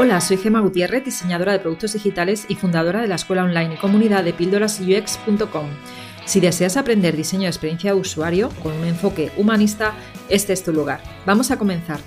Hola, 0.00 0.20
soy 0.20 0.36
Gema 0.36 0.60
Gutiérrez, 0.60 1.04
diseñadora 1.04 1.50
de 1.50 1.58
productos 1.58 1.92
digitales 1.94 2.46
y 2.48 2.54
fundadora 2.54 3.02
de 3.02 3.08
la 3.08 3.16
escuela 3.16 3.42
online 3.42 3.74
y 3.74 3.78
comunidad 3.78 4.22
de 4.22 4.32
píldorasux.com. 4.32 5.66
Si 6.24 6.38
deseas 6.38 6.76
aprender 6.76 7.16
diseño 7.16 7.42
de 7.42 7.48
experiencia 7.48 7.92
de 7.92 7.98
usuario 7.98 8.50
con 8.62 8.74
un 8.74 8.84
enfoque 8.84 9.32
humanista, 9.36 9.96
este 10.28 10.52
es 10.52 10.62
tu 10.62 10.72
lugar. 10.72 11.00
Vamos 11.26 11.50
a 11.50 11.58
comenzar. 11.58 11.98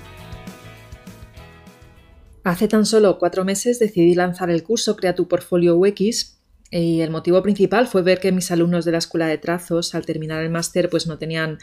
Hace 2.46 2.69
tan 2.69 2.85
solo 2.85 3.19
cuatro 3.19 3.44
meses 3.44 3.78
decidí 3.78 4.15
lanzar 4.15 4.49
el 4.49 4.63
curso 4.63 4.96
Crea 4.96 5.13
tu 5.13 5.28
portfolio 5.28 5.76
UX 5.76 6.39
y 6.69 7.01
el 7.01 7.10
motivo 7.10 7.44
principal 7.44 7.87
fue 7.87 8.03
ver 8.03 8.21
que 8.21 8.31
mis 8.31 8.51
alumnos 8.51 8.85
de 8.85 8.94
la 8.94 8.99
escuela 8.99 9.28
de 9.28 9.37
trazos 9.37 9.96
al 9.96 10.05
terminar 10.05 10.42
el 10.42 10.49
máster 10.49 10.89
pues 10.89 11.08
no 11.08 11.17
tenían 11.17 11.58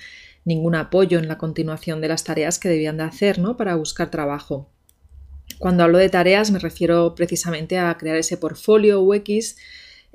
ningún 0.44 0.74
apoyo 0.74 1.18
en 1.18 1.26
la 1.26 1.38
continuación 1.38 2.02
de 2.02 2.08
las 2.08 2.24
tareas 2.24 2.58
que 2.58 2.68
debían 2.68 2.98
de 2.98 3.04
hacer 3.04 3.38
¿no? 3.38 3.56
para 3.56 3.76
buscar 3.76 4.10
trabajo. 4.10 4.68
Cuando 5.58 5.82
hablo 5.82 5.98
de 5.98 6.08
tareas 6.08 6.50
me 6.50 6.58
refiero 6.58 7.14
precisamente 7.14 7.78
a 7.78 7.96
crear 7.98 8.16
ese 8.16 8.36
portfolio 8.36 9.00
UX 9.02 9.56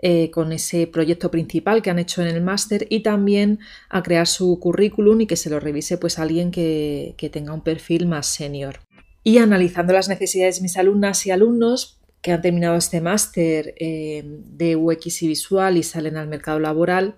eh, 0.05 0.31
con 0.31 0.52
ese 0.52 0.85
proyecto 0.88 1.31
principal 1.31 1.81
que 1.81 1.89
han 1.89 1.97
hecho 1.97 2.21
en 2.21 2.27
el 2.27 2.41
máster 2.41 2.88
y 2.89 3.03
también 3.03 3.59
a 3.89 4.03
crear 4.03 4.27
su 4.27 4.59
currículum 4.59 5.21
y 5.21 5.27
que 5.27 5.38
se 5.38 5.49
lo 5.49 5.61
revise 5.61 5.97
pues 5.97 6.19
alguien 6.19 6.52
que, 6.52 7.16
tenga 7.31 7.53
un 7.53 7.61
perfil 7.61 8.05
más 8.05 8.27
senior. 8.27 8.81
Y 9.23 9.38
analizando 9.38 9.93
las 9.93 10.09
necesidades 10.09 10.57
de 10.57 10.63
mis 10.63 10.75
alumnas 10.75 11.25
y 11.25 11.31
alumnos 11.31 12.02
que 12.21 12.33
han 12.33 12.41
terminado 12.41 12.75
este 12.75 12.99
máster 12.99 13.75
eh, 13.80 14.23
de 14.25 14.75
UX 14.75 15.23
y 15.23 15.27
visual 15.30 15.77
y 15.77 15.83
salen 15.83 16.17
al 16.17 16.27
mercado 16.27 16.59
laboral, 16.59 17.16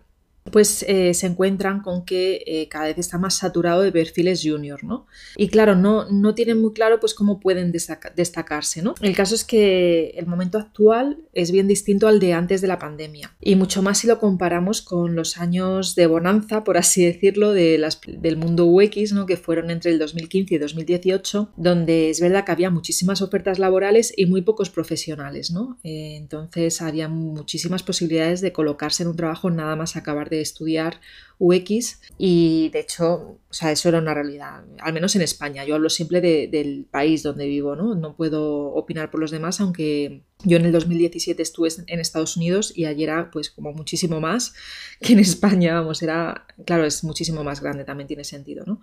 pues 0.52 0.86
eh, 0.88 1.14
se 1.14 1.28
encuentran 1.28 1.82
con 1.82 2.06
que 2.06 2.44
eh, 2.46 2.68
cada 2.70 2.86
vez 2.86 2.98
está 3.00 3.18
más 3.18 3.36
saturado 3.36 3.82
de 3.82 3.92
perfiles 3.92 4.42
junior, 4.44 4.84
¿no? 4.84 5.08
Y 5.36 5.48
claro, 5.48 5.76
no, 5.76 6.10
no 6.10 6.36
tienen 6.36 6.62
muy 6.62 6.72
claro 6.74 7.00
pues 7.00 7.14
cómo 7.14 7.40
pueden 7.40 7.72
destacarse, 7.72 8.82
¿no? 8.82 8.94
El 9.02 9.16
caso 9.16 9.34
es 9.34 9.44
que 9.44 10.14
el 10.16 10.28
momento 10.28 10.60
actual 10.60 11.18
es 11.34 11.52
bien 11.52 11.68
distinto 11.68 12.08
al 12.08 12.20
de 12.20 12.34
antes 12.34 12.62
de 12.62 12.68
la 12.68 12.78
pandemia 12.78 13.36
y 13.42 13.56
mucho 13.56 13.82
más 13.82 13.98
si 14.00 14.08
lo 14.08 14.20
comparamos 14.20 14.82
con 14.82 15.16
los 15.16 15.38
años 15.38 15.96
de 15.96 16.08
bonanza, 16.08 16.64
por 16.64 16.78
así 16.78 17.04
decirlo, 17.04 17.52
del 17.52 18.38
mundo 18.38 18.66
UX, 18.68 19.14
¿no? 19.14 19.26
Que 19.26 19.38
fueron 19.38 19.72
entre 19.72 19.92
el 19.92 20.00
2015 20.00 20.56
y 20.56 20.58
2018, 20.60 21.54
donde 21.58 22.12
es 22.12 22.22
verdad 22.22 22.46
que 22.46 22.52
había 22.52 22.70
muchísimas 22.70 23.22
ofertas 23.22 23.58
laborales 23.58 24.14
y 24.16 24.28
muy 24.28 24.42
pocos 24.44 24.70
profesionales, 24.70 25.50
¿no? 25.50 25.80
Eh, 25.84 26.16
entonces 26.18 26.82
había 26.82 27.10
muchísimas 27.10 27.82
posibilidades 27.82 28.42
de 28.42 28.54
colocarse 28.54 29.04
en 29.04 29.10
un 29.10 29.16
trabajo 29.16 29.50
nada 29.50 29.76
más 29.76 29.96
acabar 29.96 30.30
de 30.30 30.35
estudiar 30.42 31.00
UX 31.38 32.00
y 32.18 32.70
de 32.70 32.80
hecho, 32.80 33.40
o 33.50 33.54
sea, 33.54 33.72
eso 33.72 33.90
era 33.90 34.00
una 34.00 34.14
realidad, 34.14 34.64
al 34.80 34.94
menos 34.94 35.16
en 35.16 35.22
España. 35.22 35.66
Yo 35.66 35.76
hablo 35.76 35.90
siempre 35.90 36.22
del 36.22 36.86
país 36.90 37.24
donde 37.24 37.46
vivo, 37.48 37.76
¿no? 37.76 37.96
No 37.96 38.16
puedo 38.16 38.74
opinar 38.74 39.12
por 39.12 39.20
los 39.20 39.32
demás, 39.32 39.60
aunque 39.60 40.24
yo 40.44 40.58
en 40.58 40.66
el 40.66 40.72
2017 40.72 41.42
estuve 41.42 41.70
en 41.88 42.00
Estados 42.00 42.38
Unidos 42.38 42.72
y 42.76 42.86
allí 42.86 43.04
era 43.04 43.32
pues 43.32 43.50
como 43.50 43.74
muchísimo 43.74 44.22
más 44.22 44.54
que 45.02 45.14
en 45.14 45.20
España, 45.20 45.76
vamos, 45.76 46.02
era, 46.02 46.46
claro, 46.66 46.86
es 46.86 47.04
muchísimo 47.04 47.44
más 47.44 47.62
grande, 47.62 47.84
también 47.84 48.08
tiene 48.08 48.24
sentido, 48.24 48.64
¿no? 48.66 48.80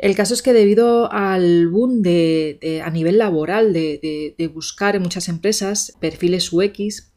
El 0.00 0.16
caso 0.16 0.32
es 0.32 0.40
que 0.40 0.54
debido 0.54 1.12
al 1.12 1.68
boom 1.68 2.00
de, 2.00 2.80
a 2.82 2.88
nivel 2.88 3.18
laboral 3.18 3.74
de, 3.74 4.34
de, 4.38 4.48
buscar 4.48 4.96
en 4.96 5.02
muchas 5.02 5.28
empresas 5.28 5.92
perfiles 6.00 6.54
UX, 6.54 7.09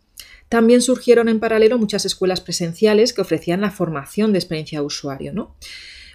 también 0.54 0.84
surgieron 0.84 1.30
en 1.30 1.40
paralelo 1.40 1.80
muchas 1.80 2.06
escuelas 2.06 2.40
presenciales 2.40 3.12
que 3.12 3.22
ofrecían 3.22 3.62
la 3.62 3.72
formación 3.72 4.34
de 4.34 4.38
experiencia 4.38 4.82
de 4.82 4.86
usuario, 4.86 5.34
¿no? 5.34 5.56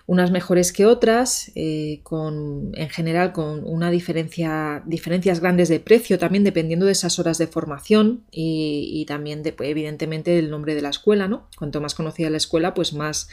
unas 0.06 0.30
mejores 0.30 0.72
que 0.72 0.86
otras, 0.86 1.50
eh, 1.56 1.98
con, 2.04 2.70
en 2.74 2.88
general 2.88 3.32
con 3.32 3.64
una 3.64 3.90
diferencia, 3.90 4.84
diferencias 4.86 5.40
grandes 5.40 5.68
de 5.68 5.80
precio, 5.80 6.20
también 6.20 6.44
dependiendo 6.44 6.86
de 6.86 6.92
esas 6.92 7.18
horas 7.18 7.36
de 7.38 7.48
formación 7.48 8.22
y, 8.30 9.04
también 9.08 9.42
de, 9.42 9.52
pues, 9.52 9.70
evidentemente 9.70 10.30
del 10.30 10.50
nombre 10.50 10.76
de 10.76 10.82
la 10.82 10.90
escuela, 10.90 11.26
¿no? 11.26 11.48
Cuanto 11.58 11.80
más 11.80 11.96
conocida 11.96 12.30
la 12.30 12.36
escuela, 12.36 12.74
pues 12.74 12.92
más, 12.92 13.28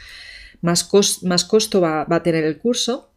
más, 0.60 0.90
más 1.22 1.44
costo 1.44 1.80
va, 1.80 2.04
a 2.10 2.22
tener 2.24 2.42
el 2.42 2.58
curso. 2.58 3.12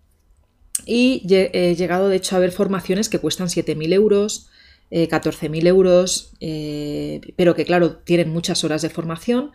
Y 0.86 1.24
he 1.32 1.76
llegado 1.76 2.08
de 2.08 2.18
hecho 2.18 2.36
a 2.36 2.40
ver 2.40 2.52
formaciones 2.52 3.10
que 3.10 3.18
cuestan 3.18 3.48
7.000 3.48 3.94
euros, 3.94 4.49
14.000 4.92 5.66
eh, 5.66 5.68
euros, 5.68 6.34
eh, 6.40 7.22
pero 7.36 7.56
que 7.56 7.66
claro, 7.66 7.98
tienen 7.98 8.30
muchas 8.30 8.64
horas 8.64 8.82
de 8.82 8.90
formación 8.90 9.52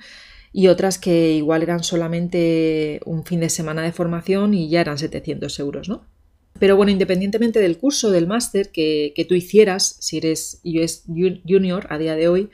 y 0.52 0.68
otras 0.68 0.98
que 0.98 1.32
igual 1.32 1.62
eran 1.62 1.82
solamente 1.82 3.00
un 3.04 3.24
fin 3.24 3.40
de 3.40 3.50
semana 3.50 3.82
de 3.82 3.92
formación 3.92 4.54
y 4.54 4.68
ya 4.68 4.80
eran 4.80 4.98
700 4.98 5.58
euros, 5.58 5.88
¿no? 5.88 6.06
Pero 6.60 6.76
bueno, 6.76 6.92
independientemente 6.92 7.58
del 7.58 7.78
curso, 7.78 8.12
del 8.12 8.28
máster 8.28 8.70
que, 8.70 9.26
tú 9.28 9.34
hicieras, 9.34 9.96
si 9.98 10.18
eres 10.18 10.62
junior 11.44 11.88
a 11.90 11.98
día 11.98 12.14
de 12.14 12.28
hoy, 12.28 12.50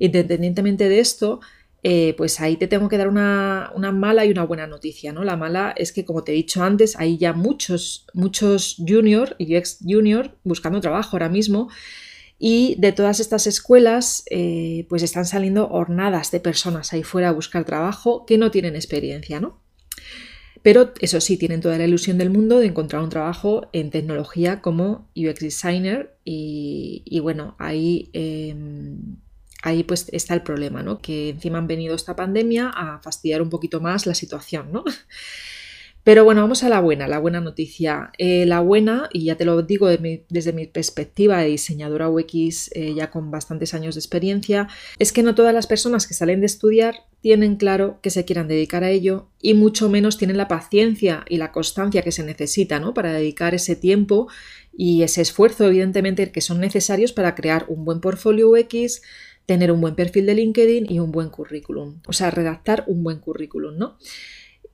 independientemente 0.00 0.88
de 0.88 0.98
esto, 0.98 1.38
eh, 1.84 2.14
pues 2.16 2.40
ahí 2.40 2.56
te 2.56 2.66
tengo 2.66 2.88
que 2.88 2.98
dar 2.98 3.06
una, 3.06 3.70
una, 3.76 3.92
mala 3.92 4.24
y 4.24 4.32
una 4.32 4.42
buena 4.42 4.66
noticia, 4.66 5.12
¿no? 5.12 5.22
La 5.22 5.36
mala 5.36 5.72
es 5.76 5.92
que, 5.92 6.04
como 6.04 6.24
te 6.24 6.32
he 6.32 6.34
dicho 6.34 6.64
antes, 6.64 6.96
hay 6.96 7.16
ya 7.18 7.32
muchos, 7.32 8.06
muchos 8.14 8.82
junior 8.84 9.36
y 9.38 9.54
ex 9.54 9.78
junior 9.80 10.36
buscando 10.42 10.80
trabajo 10.80 11.10
ahora 11.12 11.28
mismo 11.28 11.68
y 12.38 12.76
de 12.78 12.92
todas 12.92 13.18
estas 13.18 13.46
escuelas, 13.46 14.22
eh, 14.30 14.86
pues 14.88 15.02
están 15.02 15.26
saliendo 15.26 15.68
hornadas 15.68 16.30
de 16.30 16.38
personas 16.38 16.92
ahí 16.92 17.02
fuera 17.02 17.30
a 17.30 17.32
buscar 17.32 17.64
trabajo 17.64 18.24
que 18.26 18.38
no 18.38 18.50
tienen 18.50 18.76
experiencia, 18.76 19.40
¿no? 19.40 19.60
Pero 20.62 20.92
eso 21.00 21.20
sí, 21.20 21.36
tienen 21.36 21.60
toda 21.60 21.78
la 21.78 21.84
ilusión 21.84 22.18
del 22.18 22.30
mundo 22.30 22.58
de 22.58 22.66
encontrar 22.66 23.02
un 23.02 23.10
trabajo 23.10 23.68
en 23.72 23.90
tecnología 23.90 24.60
como 24.60 25.08
UX 25.16 25.40
designer 25.40 26.16
y, 26.24 27.20
bueno, 27.22 27.56
ahí, 27.58 28.10
em, 28.12 29.16
ahí 29.62 29.82
pues 29.84 30.08
está 30.12 30.34
el 30.34 30.42
problema, 30.42 30.82
¿no? 30.82 30.98
Que 30.98 31.30
encima 31.30 31.58
han 31.58 31.66
venido 31.66 31.94
esta 31.94 32.16
pandemia 32.16 32.70
a 32.70 33.00
fastidiar 33.00 33.42
un 33.42 33.50
poquito 33.50 33.80
más 33.80 34.06
la 34.06 34.14
situación, 34.14 34.72
¿no? 34.72 34.84
Pero 36.08 36.24
bueno, 36.24 36.40
vamos 36.40 36.64
a 36.64 36.70
la 36.70 36.80
buena, 36.80 37.06
la 37.06 37.18
buena 37.18 37.42
noticia. 37.42 38.12
Eh, 38.16 38.46
la 38.46 38.60
buena, 38.60 39.10
y 39.12 39.24
ya 39.24 39.36
te 39.36 39.44
lo 39.44 39.60
digo 39.60 39.88
desde 39.88 40.54
mi 40.54 40.66
perspectiva 40.66 41.36
de 41.36 41.48
diseñadora 41.48 42.08
UX 42.08 42.70
eh, 42.74 42.94
ya 42.94 43.10
con 43.10 43.30
bastantes 43.30 43.74
años 43.74 43.94
de 43.94 43.98
experiencia, 43.98 44.68
es 44.98 45.12
que 45.12 45.22
no 45.22 45.34
todas 45.34 45.52
las 45.52 45.66
personas 45.66 46.06
que 46.06 46.14
salen 46.14 46.40
de 46.40 46.46
estudiar 46.46 46.94
tienen 47.20 47.56
claro 47.56 47.98
que 48.00 48.08
se 48.08 48.24
quieran 48.24 48.48
dedicar 48.48 48.84
a 48.84 48.90
ello 48.90 49.28
y 49.42 49.52
mucho 49.52 49.90
menos 49.90 50.16
tienen 50.16 50.38
la 50.38 50.48
paciencia 50.48 51.26
y 51.28 51.36
la 51.36 51.52
constancia 51.52 52.00
que 52.00 52.10
se 52.10 52.22
necesita 52.22 52.80
¿no? 52.80 52.94
para 52.94 53.12
dedicar 53.12 53.54
ese 53.54 53.76
tiempo 53.76 54.28
y 54.74 55.02
ese 55.02 55.20
esfuerzo, 55.20 55.66
evidentemente, 55.66 56.32
que 56.32 56.40
son 56.40 56.58
necesarios 56.58 57.12
para 57.12 57.34
crear 57.34 57.66
un 57.68 57.84
buen 57.84 58.00
portfolio 58.00 58.48
UX, 58.48 59.02
tener 59.44 59.70
un 59.70 59.82
buen 59.82 59.94
perfil 59.94 60.24
de 60.24 60.36
LinkedIn 60.36 60.90
y 60.90 61.00
un 61.00 61.12
buen 61.12 61.28
currículum. 61.28 62.00
O 62.06 62.14
sea, 62.14 62.30
redactar 62.30 62.84
un 62.86 63.04
buen 63.04 63.18
currículum, 63.18 63.76
¿no? 63.76 63.98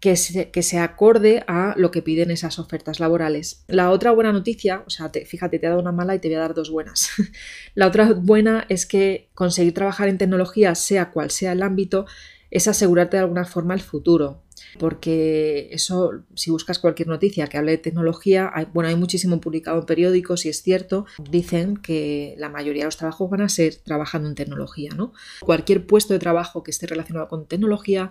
Que 0.04 0.62
se, 0.62 0.78
acorde 0.80 1.44
a 1.46 1.72
lo 1.78 1.90
que 1.90 2.02
piden 2.02 2.30
esas 2.30 2.58
ofertas 2.58 3.00
laborales. 3.00 3.64
La 3.68 3.88
otra 3.88 4.10
buena 4.10 4.32
noticia, 4.32 4.84
o 4.86 4.90
sea, 4.90 5.08
fíjate, 5.08 5.58
te 5.58 5.64
he 5.64 5.68
dado 5.70 5.80
una 5.80 5.92
mala 5.92 6.14
y 6.14 6.18
te 6.18 6.28
voy 6.28 6.34
a 6.34 6.40
dar 6.40 6.52
dos 6.52 6.70
buenas. 6.70 7.08
la 7.74 7.86
otra 7.86 8.12
buena 8.12 8.66
es 8.68 8.84
que 8.84 9.30
conseguir 9.32 9.72
trabajar 9.72 10.10
en 10.10 10.18
tecnología, 10.18 10.74
sea 10.74 11.10
cual 11.10 11.30
sea 11.30 11.52
el 11.52 11.62
ámbito, 11.62 12.04
es 12.50 12.68
asegurarte 12.68 13.16
de 13.16 13.22
alguna 13.22 13.46
forma 13.46 13.72
el 13.72 13.80
futuro. 13.80 14.42
Porque 14.78 15.70
eso, 15.72 16.24
si 16.34 16.50
buscas 16.50 16.78
cualquier 16.78 17.08
noticia 17.08 17.46
que 17.46 17.56
hable 17.56 17.72
de 17.72 17.78
tecnología, 17.78 18.52
bueno, 18.74 18.90
hay 18.90 18.96
muchísimo 18.96 19.40
publicado 19.40 19.78
en 19.78 19.86
periódicos 19.86 20.44
y 20.44 20.50
es 20.50 20.62
cierto, 20.62 21.06
dicen 21.30 21.78
que 21.78 22.34
la 22.36 22.50
mayoría 22.50 22.82
de 22.82 22.88
los 22.88 22.98
trabajos 22.98 23.30
van 23.30 23.40
a 23.40 23.48
ser 23.48 23.76
trabajando 23.76 24.28
en 24.28 24.34
tecnología, 24.34 24.90
¿no? 24.94 25.14
Cualquier 25.40 25.86
puesto 25.86 26.12
de 26.12 26.18
trabajo 26.18 26.62
que 26.62 26.72
esté 26.72 26.86
relacionado 26.86 27.28
con 27.28 27.46
tecnología, 27.46 28.10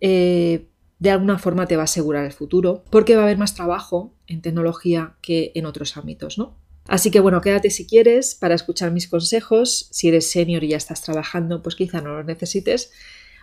eh, 0.00 0.68
de 0.98 1.10
alguna 1.10 1.38
forma 1.38 1.66
te 1.66 1.76
va 1.76 1.82
a 1.82 1.84
asegurar 1.84 2.24
el 2.24 2.32
futuro, 2.32 2.84
porque 2.90 3.14
va 3.14 3.22
a 3.22 3.24
haber 3.24 3.38
más 3.38 3.54
trabajo 3.54 4.12
en 4.26 4.42
tecnología 4.42 5.14
que 5.22 5.52
en 5.54 5.66
otros 5.66 5.96
ámbitos, 5.96 6.38
¿no? 6.38 6.56
Así 6.88 7.10
que 7.10 7.20
bueno, 7.20 7.40
quédate 7.42 7.70
si 7.70 7.86
quieres 7.86 8.34
para 8.34 8.54
escuchar 8.54 8.90
mis 8.90 9.08
consejos. 9.08 9.88
Si 9.90 10.08
eres 10.08 10.30
senior 10.30 10.64
y 10.64 10.68
ya 10.68 10.78
estás 10.78 11.02
trabajando, 11.02 11.62
pues 11.62 11.76
quizá 11.76 12.00
no 12.00 12.16
los 12.16 12.24
necesites. 12.24 12.90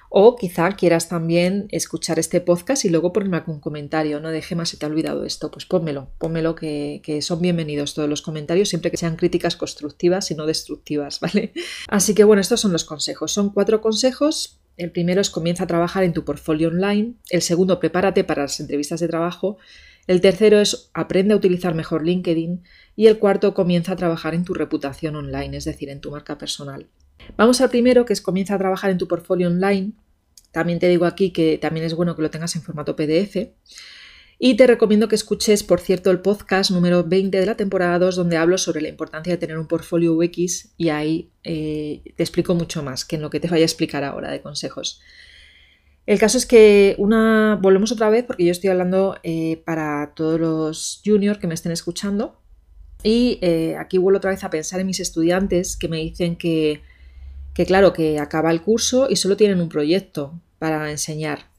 O 0.09 0.35
quizá 0.35 0.71
quieras 0.71 1.09
también 1.09 1.67
escuchar 1.71 2.17
este 2.19 2.41
podcast 2.41 2.85
y 2.85 2.89
luego 2.89 3.13
ponerme 3.13 3.37
algún 3.37 3.59
comentario, 3.59 4.19
no 4.19 4.29
deje 4.29 4.55
más 4.55 4.69
si 4.69 4.77
te 4.77 4.85
ha 4.85 4.89
olvidado 4.89 5.25
esto, 5.25 5.51
pues 5.51 5.65
pónmelo, 5.65 6.09
pónmelo 6.19 6.55
que, 6.55 7.01
que, 7.03 7.21
son 7.21 7.41
bienvenidos 7.41 7.95
todos 7.95 8.07
los 8.07 8.21
comentarios, 8.21 8.69
siempre 8.69 8.91
que 8.91 8.97
sean 8.97 9.15
críticas 9.15 9.55
constructivas 9.55 10.31
y 10.31 10.35
no 10.35 10.45
destructivas, 10.45 11.19
¿vale? 11.21 11.53
Así 11.87 12.13
que 12.13 12.23
bueno, 12.23 12.41
estos 12.41 12.61
son 12.61 12.71
los 12.71 12.85
consejos. 12.85 13.31
Son 13.31 13.49
cuatro 13.49 13.81
consejos 13.81 14.59
el 14.77 14.91
primero 14.91 15.21
es 15.21 15.29
comienza 15.29 15.63
a 15.63 15.67
trabajar 15.67 16.03
en 16.03 16.13
tu 16.13 16.25
portfolio 16.25 16.67
online. 16.67 17.13
El 17.29 17.41
segundo, 17.41 17.79
prepárate 17.79 18.23
para 18.23 18.43
las 18.43 18.59
entrevistas 18.59 18.99
de 18.99 19.07
trabajo. 19.07 19.57
El 20.07 20.21
tercero 20.21 20.59
es 20.59 20.89
aprende 20.93 21.33
a 21.33 21.37
utilizar 21.37 21.73
mejor 21.73 22.05
LinkedIn. 22.05 22.63
Y 22.95 23.07
el 23.07 23.17
cuarto, 23.17 23.53
comienza 23.53 23.93
a 23.93 23.95
trabajar 23.95 24.33
en 24.33 24.43
tu 24.43 24.53
reputación 24.53 25.15
online, 25.15 25.57
es 25.57 25.65
decir, 25.65 25.89
en 25.89 26.01
tu 26.01 26.11
marca 26.11 26.37
personal. 26.37 26.87
Vamos 27.37 27.61
al 27.61 27.69
primero, 27.69 28.05
que 28.05 28.13
es 28.13 28.21
comienza 28.21 28.55
a 28.55 28.57
trabajar 28.57 28.91
en 28.91 28.97
tu 28.97 29.07
portfolio 29.07 29.47
online. 29.47 29.93
También 30.51 30.79
te 30.79 30.87
digo 30.87 31.05
aquí 31.05 31.31
que 31.31 31.57
también 31.57 31.85
es 31.85 31.95
bueno 31.95 32.15
que 32.15 32.21
lo 32.21 32.29
tengas 32.29 32.55
en 32.55 32.61
formato 32.61 32.95
PDF. 32.95 33.49
Y 34.37 34.55
te 34.55 34.67
recomiendo 34.67 35.07
que 35.07 35.15
escuches, 35.15 35.63
por 35.63 35.79
cierto, 35.79 36.11
el 36.11 36.19
podcast 36.19 36.71
número 36.71 37.03
20 37.03 37.39
de 37.39 37.45
la 37.45 37.55
temporada 37.55 37.99
2, 37.99 38.15
donde 38.15 38.37
hablo 38.37 38.57
sobre 38.57 38.81
la 38.81 38.89
importancia 38.89 39.33
de 39.33 39.37
tener 39.37 39.57
un 39.57 39.67
portfolio 39.67 40.13
UX 40.13 40.73
y 40.77 40.89
ahí 40.89 41.31
eh, 41.43 42.01
te 42.15 42.23
explico 42.23 42.53
mucho 42.53 42.83
más 42.83 43.05
que 43.05 43.15
en 43.15 43.21
lo 43.21 43.29
que 43.29 43.39
te 43.39 43.47
vaya 43.47 43.63
a 43.63 43.65
explicar 43.65 44.03
ahora 44.03 44.31
de 44.31 44.41
consejos. 44.41 45.01
El 46.05 46.19
caso 46.19 46.37
es 46.37 46.45
que 46.45 46.95
una. 46.97 47.57
Volvemos 47.59 47.91
otra 47.91 48.09
vez 48.09 48.25
porque 48.25 48.45
yo 48.45 48.51
estoy 48.51 48.69
hablando 48.69 49.17
eh, 49.23 49.63
para 49.65 50.13
todos 50.15 50.39
los 50.39 51.01
juniors 51.03 51.39
que 51.39 51.47
me 51.47 51.55
estén 51.55 51.71
escuchando. 51.71 52.39
Y 53.03 53.39
eh, 53.41 53.75
aquí 53.77 53.97
vuelvo 53.97 54.17
otra 54.17 54.31
vez 54.31 54.43
a 54.43 54.49
pensar 54.49 54.79
en 54.79 54.87
mis 54.87 54.99
estudiantes 54.99 55.77
que 55.77 55.87
me 55.87 55.97
dicen 55.97 56.35
que, 56.35 56.81
que, 57.53 57.65
claro, 57.65 57.93
que 57.93 58.19
acaba 58.19 58.51
el 58.51 58.61
curso 58.61 59.07
y 59.09 59.15
solo 59.15 59.37
tienen 59.37 59.61
un 59.61 59.69
proyecto 59.69 60.39
para 60.59 60.89
enseñar, 60.91 61.49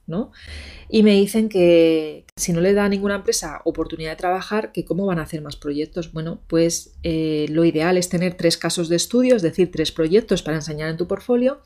Y 0.88 1.02
me 1.02 1.12
dicen 1.12 1.48
que 1.48 2.24
si 2.36 2.52
no 2.52 2.60
le 2.60 2.74
da 2.74 2.84
a 2.84 2.88
ninguna 2.88 3.16
empresa 3.16 3.60
oportunidad 3.64 4.10
de 4.10 4.16
trabajar, 4.16 4.72
que 4.72 4.84
cómo 4.84 5.06
van 5.06 5.18
a 5.18 5.22
hacer 5.22 5.42
más 5.42 5.56
proyectos. 5.56 6.12
Bueno, 6.12 6.40
pues 6.46 6.94
eh, 7.02 7.46
lo 7.50 7.64
ideal 7.64 7.96
es 7.96 8.08
tener 8.08 8.34
tres 8.34 8.56
casos 8.56 8.88
de 8.88 8.96
estudio, 8.96 9.36
es 9.36 9.42
decir, 9.42 9.70
tres 9.70 9.92
proyectos 9.92 10.42
para 10.42 10.56
enseñar 10.56 10.90
en 10.90 10.96
tu 10.96 11.06
portfolio. 11.06 11.60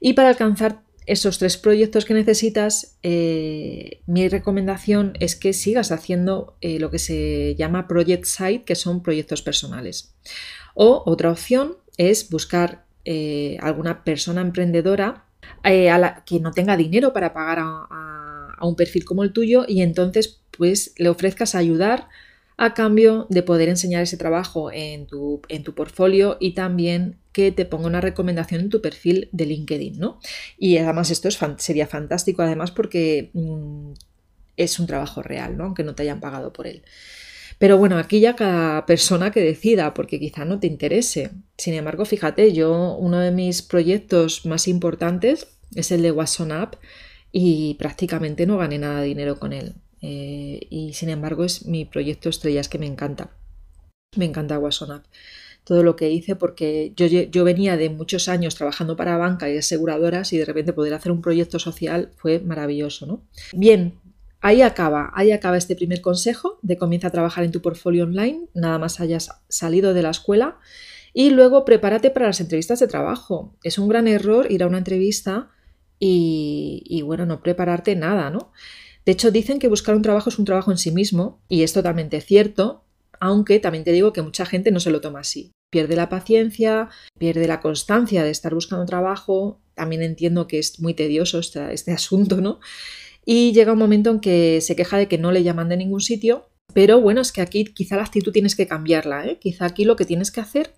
Y 0.00 0.14
para 0.14 0.30
alcanzar 0.30 0.82
esos 1.06 1.38
tres 1.38 1.56
proyectos 1.56 2.04
que 2.04 2.14
necesitas, 2.14 2.98
eh, 3.02 4.00
mi 4.06 4.28
recomendación 4.28 5.14
es 5.20 5.36
que 5.36 5.52
sigas 5.52 5.90
haciendo 5.92 6.56
eh, 6.60 6.78
lo 6.78 6.90
que 6.90 6.98
se 6.98 7.54
llama 7.56 7.88
Project 7.88 8.24
Site, 8.24 8.64
que 8.64 8.74
son 8.74 9.02
proyectos 9.02 9.42
personales. 9.42 10.14
O 10.74 11.02
otra 11.06 11.30
opción 11.30 11.76
es 11.96 12.28
buscar 12.30 12.86
alguna 13.62 14.04
persona 14.04 14.42
emprendedora 14.42 15.27
que 15.62 16.40
no 16.40 16.52
tenga 16.52 16.76
dinero 16.76 17.12
para 17.12 17.32
pagar 17.32 17.58
a 17.60 18.28
a 18.58 18.66
un 18.66 18.76
perfil 18.76 19.04
como 19.04 19.22
el 19.22 19.32
tuyo 19.32 19.64
y 19.66 19.82
entonces 19.82 20.40
pues 20.56 20.92
le 20.98 21.08
ofrezcas 21.08 21.54
ayudar 21.54 22.08
a 22.56 22.74
cambio 22.74 23.26
de 23.30 23.44
poder 23.44 23.68
enseñar 23.68 24.02
ese 24.02 24.16
trabajo 24.16 24.72
en 24.72 25.06
tu, 25.06 25.40
en 25.48 25.62
tu 25.62 25.74
portfolio 25.74 26.36
y 26.40 26.54
también 26.54 27.16
que 27.32 27.52
te 27.52 27.64
ponga 27.64 27.86
una 27.86 28.00
recomendación 28.00 28.62
en 28.62 28.68
tu 28.68 28.82
perfil 28.82 29.28
de 29.30 29.46
LinkedIn, 29.46 29.96
¿no? 29.96 30.18
Y 30.58 30.76
además 30.78 31.10
esto 31.10 31.28
es 31.28 31.38
sería 31.58 31.86
fantástico 31.86 32.42
además 32.42 32.72
porque 32.72 33.30
mm, 33.32 33.92
es 34.56 34.80
un 34.80 34.88
trabajo 34.88 35.22
real, 35.22 35.56
¿no? 35.56 35.66
Aunque 35.66 35.84
no 35.84 35.94
te 35.94 36.02
hayan 36.02 36.18
pagado 36.18 36.52
por 36.52 36.66
él. 36.66 36.82
Pero 37.58 37.76
bueno, 37.76 37.98
aquí 37.98 38.20
ya 38.20 38.36
cada 38.36 38.86
persona 38.86 39.30
que 39.30 39.40
decida, 39.40 39.92
porque 39.94 40.20
quizá 40.20 40.44
no 40.44 40.60
te 40.60 40.68
interese. 40.68 41.30
Sin 41.56 41.74
embargo, 41.74 42.04
fíjate, 42.04 42.52
yo 42.52 42.96
uno 42.96 43.18
de 43.18 43.32
mis 43.32 43.62
proyectos 43.62 44.46
más 44.46 44.68
importantes 44.68 45.48
es 45.74 45.90
el 45.90 46.02
de 46.02 46.12
Watson 46.12 46.52
App, 46.52 46.76
y 47.32 47.74
prácticamente 47.74 48.46
no 48.46 48.58
gané 48.58 48.78
nada 48.78 49.00
de 49.00 49.08
dinero 49.08 49.38
con 49.38 49.52
él. 49.52 49.74
Eh, 50.00 50.60
y 50.70 50.92
sin 50.94 51.08
embargo 51.08 51.44
es 51.44 51.66
mi 51.66 51.84
proyecto 51.84 52.28
estrella, 52.28 52.60
es 52.60 52.68
que 52.68 52.78
me 52.78 52.86
encanta. 52.86 53.30
Me 54.16 54.24
encanta 54.24 54.58
WhatsApp. 54.58 55.04
Todo 55.64 55.82
lo 55.82 55.96
que 55.96 56.10
hice 56.10 56.34
porque 56.34 56.92
yo, 56.96 57.06
yo 57.06 57.44
venía 57.44 57.76
de 57.76 57.90
muchos 57.90 58.28
años 58.28 58.54
trabajando 58.54 58.96
para 58.96 59.18
banca 59.18 59.50
y 59.50 59.58
aseguradoras 59.58 60.32
y 60.32 60.38
de 60.38 60.46
repente 60.46 60.72
poder 60.72 60.94
hacer 60.94 61.12
un 61.12 61.20
proyecto 61.20 61.58
social 61.58 62.10
fue 62.16 62.38
maravilloso, 62.38 63.04
¿no? 63.04 63.22
Bien, 63.52 63.94
ahí 64.40 64.62
acaba, 64.62 65.10
ahí 65.14 65.32
acaba 65.32 65.56
este 65.56 65.76
primer 65.76 66.00
consejo 66.00 66.58
de 66.62 66.76
comienza 66.76 67.08
a 67.08 67.12
trabajar 67.12 67.44
en 67.44 67.52
tu 67.52 67.62
portfolio 67.62 68.04
online, 68.04 68.48
nada 68.54 68.78
más 68.78 69.00
hayas 69.00 69.30
salido 69.48 69.94
de 69.94 70.02
la 70.02 70.10
escuela 70.10 70.58
y 71.12 71.30
luego 71.30 71.64
prepárate 71.64 72.10
para 72.10 72.26
las 72.26 72.40
entrevistas 72.40 72.80
de 72.80 72.88
trabajo. 72.88 73.56
Es 73.62 73.78
un 73.78 73.88
gran 73.88 74.08
error 74.08 74.50
ir 74.50 74.62
a 74.62 74.66
una 74.66 74.78
entrevista 74.78 75.50
y, 75.98 77.02
bueno, 77.04 77.26
no 77.26 77.42
prepararte 77.42 77.96
nada, 77.96 78.30
¿no? 78.30 78.52
De 79.04 79.12
hecho, 79.12 79.30
dicen 79.30 79.58
que 79.58 79.68
buscar 79.68 79.96
un 79.96 80.02
trabajo 80.02 80.30
es 80.30 80.38
un 80.38 80.44
trabajo 80.44 80.70
en 80.70 80.78
sí 80.78 80.92
mismo 80.92 81.40
y 81.48 81.62
es 81.62 81.72
totalmente 81.72 82.20
cierto, 82.20 82.84
aunque 83.18 83.58
también 83.58 83.84
te 83.84 83.92
digo 83.92 84.12
que 84.12 84.22
mucha 84.22 84.46
gente 84.46 84.70
no 84.70 84.80
se 84.80 84.90
lo 84.90 85.00
toma 85.00 85.20
así. 85.20 85.50
Pierde 85.70 85.96
la 85.96 86.08
paciencia, 86.08 86.88
pierde 87.18 87.48
la 87.48 87.60
constancia 87.60 88.22
de 88.22 88.30
estar 88.30 88.54
buscando 88.54 88.86
trabajo, 88.86 89.60
también 89.74 90.02
entiendo 90.02 90.46
que 90.46 90.58
es 90.58 90.78
muy 90.78 90.94
tedioso 90.94 91.38
este, 91.38 91.72
este 91.72 91.92
asunto, 91.92 92.40
¿no? 92.40 92.60
Y 93.30 93.52
llega 93.52 93.74
un 93.74 93.78
momento 93.78 94.08
en 94.08 94.20
que 94.20 94.62
se 94.62 94.74
queja 94.74 94.96
de 94.96 95.06
que 95.06 95.18
no 95.18 95.32
le 95.32 95.42
llaman 95.42 95.68
de 95.68 95.76
ningún 95.76 96.00
sitio, 96.00 96.48
pero 96.72 96.98
bueno, 97.02 97.20
es 97.20 97.30
que 97.30 97.42
aquí 97.42 97.66
quizá 97.66 97.96
la 97.96 98.04
actitud 98.04 98.32
tienes 98.32 98.56
que 98.56 98.66
cambiarla, 98.66 99.26
¿eh? 99.26 99.38
Quizá 99.38 99.66
aquí 99.66 99.84
lo 99.84 99.96
que 99.96 100.06
tienes 100.06 100.30
que 100.30 100.40
hacer 100.40 100.72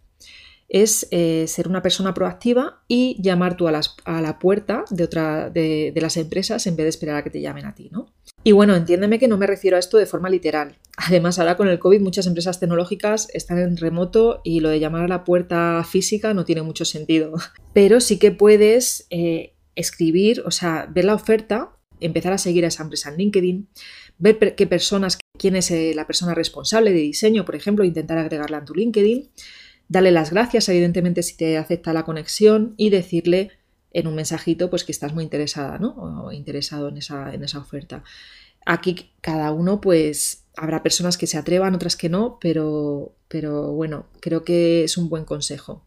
es 0.69 1.07
eh, 1.13 1.45
ser 1.47 1.69
una 1.69 1.81
persona 1.81 2.13
proactiva 2.13 2.83
y 2.89 3.23
llamar 3.23 3.57
tú 3.57 3.69
a, 3.69 3.71
la 3.71 4.39
puerta 4.41 4.85
de, 4.91 5.05
otra, 5.05 5.49
de, 5.49 5.93
las 5.95 6.17
empresas 6.17 6.67
en 6.67 6.75
vez 6.75 6.87
de 6.87 6.91
esperar 6.91 7.19
a 7.19 7.23
que 7.23 7.31
te 7.31 7.41
llamen 7.41 7.67
a 7.67 7.77
ti, 7.77 7.89
¿no? 7.93 8.13
Y 8.43 8.51
bueno, 8.51 8.75
entiéndeme 8.75 9.21
que 9.21 9.29
no 9.29 9.39
me 9.39 9.47
refiero 9.47 9.77
a 9.77 9.81
esto 9.81 9.97
de 9.99 10.07
forma 10.07 10.29
literal. 10.29 10.77
Además, 10.97 11.39
ahora 11.39 11.57
con 11.57 11.69
el 11.69 11.79
COVID 11.79 12.01
muchas 12.01 12.27
empresas 12.27 12.59
tecnológicas 12.59 13.29
están 13.33 13.61
en 13.61 13.77
remoto 13.77 14.41
y 14.43 14.59
lo 14.59 14.71
de 14.71 14.81
llamar 14.81 15.05
a 15.05 15.09
la 15.09 15.23
puerta 15.23 15.85
física 15.89 16.35
no 16.35 16.45
tiene 16.45 16.63
mucho 16.63 16.85
sentido. 16.85 17.35
Pero 17.75 18.01
sí 18.01 18.19
que 18.19 18.33
puedes 18.33 19.07
eh, 19.11 19.55
escribir, 19.77 20.43
o 20.45 20.51
sea, 20.51 20.89
ver 20.91 21.05
la 21.05 21.15
oferta, 21.15 21.77
empezar 22.01 22.33
a 22.33 22.39
seguir 22.39 22.65
a 22.65 22.69
esa 22.69 22.83
empresa 22.83 23.11
en 23.11 23.17
LinkedIn, 23.17 23.69
ver 24.19 24.55
qué 24.55 24.67
personas, 24.67 25.19
quién 25.39 25.57
es 25.57 25.71
eh, 25.71 25.93
la 25.95 26.07
persona 26.07 26.35
responsable 26.35 26.93
de 26.93 27.01
diseño, 27.01 27.45
por 27.45 27.57
ejemplo, 27.57 27.85
intentar 27.85 28.19
agregarla 28.19 28.59
en 28.59 28.65
tu 28.65 28.75
LinkedIn 28.75 29.31
darle 29.91 30.13
las 30.13 30.31
gracias, 30.31 30.69
evidentemente, 30.69 31.23
si 31.23 31.37
te 31.37 31.59
acepta 31.59 31.93
la 31.93 32.05
conexión 32.05 32.75
y 32.77 32.91
decirle 32.91 33.51
en 33.93 34.07
un 34.07 34.15
mensajito 34.15 34.71
pues 34.71 34.85
que 34.85 34.93
estás 34.93 35.13
muy 35.13 35.25
interesada, 35.25 35.79
¿no? 35.79 35.95
O 35.97 36.33
interesado 36.33 36.89
en 36.89 36.97
esa, 36.97 37.35
en 37.35 37.43
esa 37.43 37.59
oferta. 37.59 38.05
Aquí 38.65 39.11
cada 39.21 39.51
uno, 39.51 39.81
pues, 39.81 40.47
habrá 40.57 40.85
personas 40.85 41.19
que 41.19 41.27
se 41.27 41.39
atrevan, 41.39 41.75
otras 41.75 41.97
que 41.97 42.09
no, 42.09 42.39
pero, 42.41 43.17
pero 43.27 43.73
bueno, 43.73 44.07
creo 44.21 44.45
que 44.45 44.85
es 44.85 44.97
un 44.97 45.09
buen 45.09 45.25
consejo. 45.25 45.85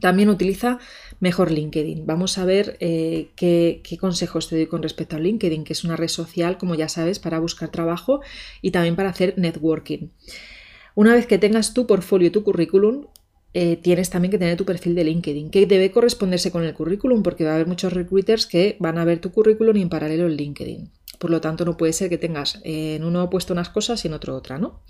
También 0.00 0.28
utiliza 0.28 0.78
mejor 1.20 1.50
LinkedIn. 1.50 2.06
Vamos 2.06 2.38
a 2.38 2.44
ver 2.44 2.76
eh, 2.80 3.28
qué, 3.36 3.82
consejos 4.00 4.48
te 4.48 4.56
doy 4.56 4.66
con 4.66 4.82
respecto 4.82 5.16
a 5.16 5.18
LinkedIn, 5.18 5.64
que 5.64 5.74
es 5.74 5.84
una 5.84 5.96
red 5.96 6.08
social, 6.08 6.58
como 6.58 6.74
ya 6.74 6.88
sabes, 6.88 7.18
para 7.18 7.38
buscar 7.38 7.70
trabajo 7.70 8.20
y 8.62 8.70
también 8.70 8.96
para 8.96 9.10
hacer 9.10 9.34
networking. 9.36 10.08
Una 10.94 11.14
vez 11.14 11.26
que 11.26 11.38
tengas 11.38 11.74
tu 11.74 11.86
portfolio 11.86 12.28
y 12.28 12.30
tu 12.30 12.42
currículum, 12.42 13.06
eh, 13.52 13.76
tienes 13.76 14.10
también 14.10 14.30
que 14.30 14.38
tener 14.38 14.56
tu 14.56 14.64
perfil 14.64 14.94
de 14.94 15.04
LinkedIn, 15.04 15.50
que 15.50 15.66
debe 15.66 15.90
corresponderse 15.90 16.50
con 16.50 16.64
el 16.64 16.72
currículum, 16.72 17.22
porque 17.22 17.44
va 17.44 17.52
a 17.52 17.54
haber 17.54 17.66
muchos 17.66 17.92
recruiters 17.92 18.46
que 18.46 18.76
van 18.78 18.98
a 18.98 19.04
ver 19.04 19.18
tu 19.20 19.32
currículum 19.32 19.76
y 19.76 19.82
en 19.82 19.88
paralelo 19.88 20.26
el 20.26 20.36
LinkedIn. 20.36 20.90
Por 21.18 21.30
lo 21.30 21.40
tanto, 21.40 21.64
no 21.64 21.76
puede 21.76 21.92
ser 21.92 22.08
que 22.08 22.16
tengas 22.16 22.60
en 22.64 23.04
uno 23.04 23.28
puesto 23.28 23.52
unas 23.52 23.68
cosas 23.68 24.04
y 24.04 24.08
en 24.08 24.14
otro 24.14 24.34
otra, 24.34 24.58
¿no? 24.58 24.80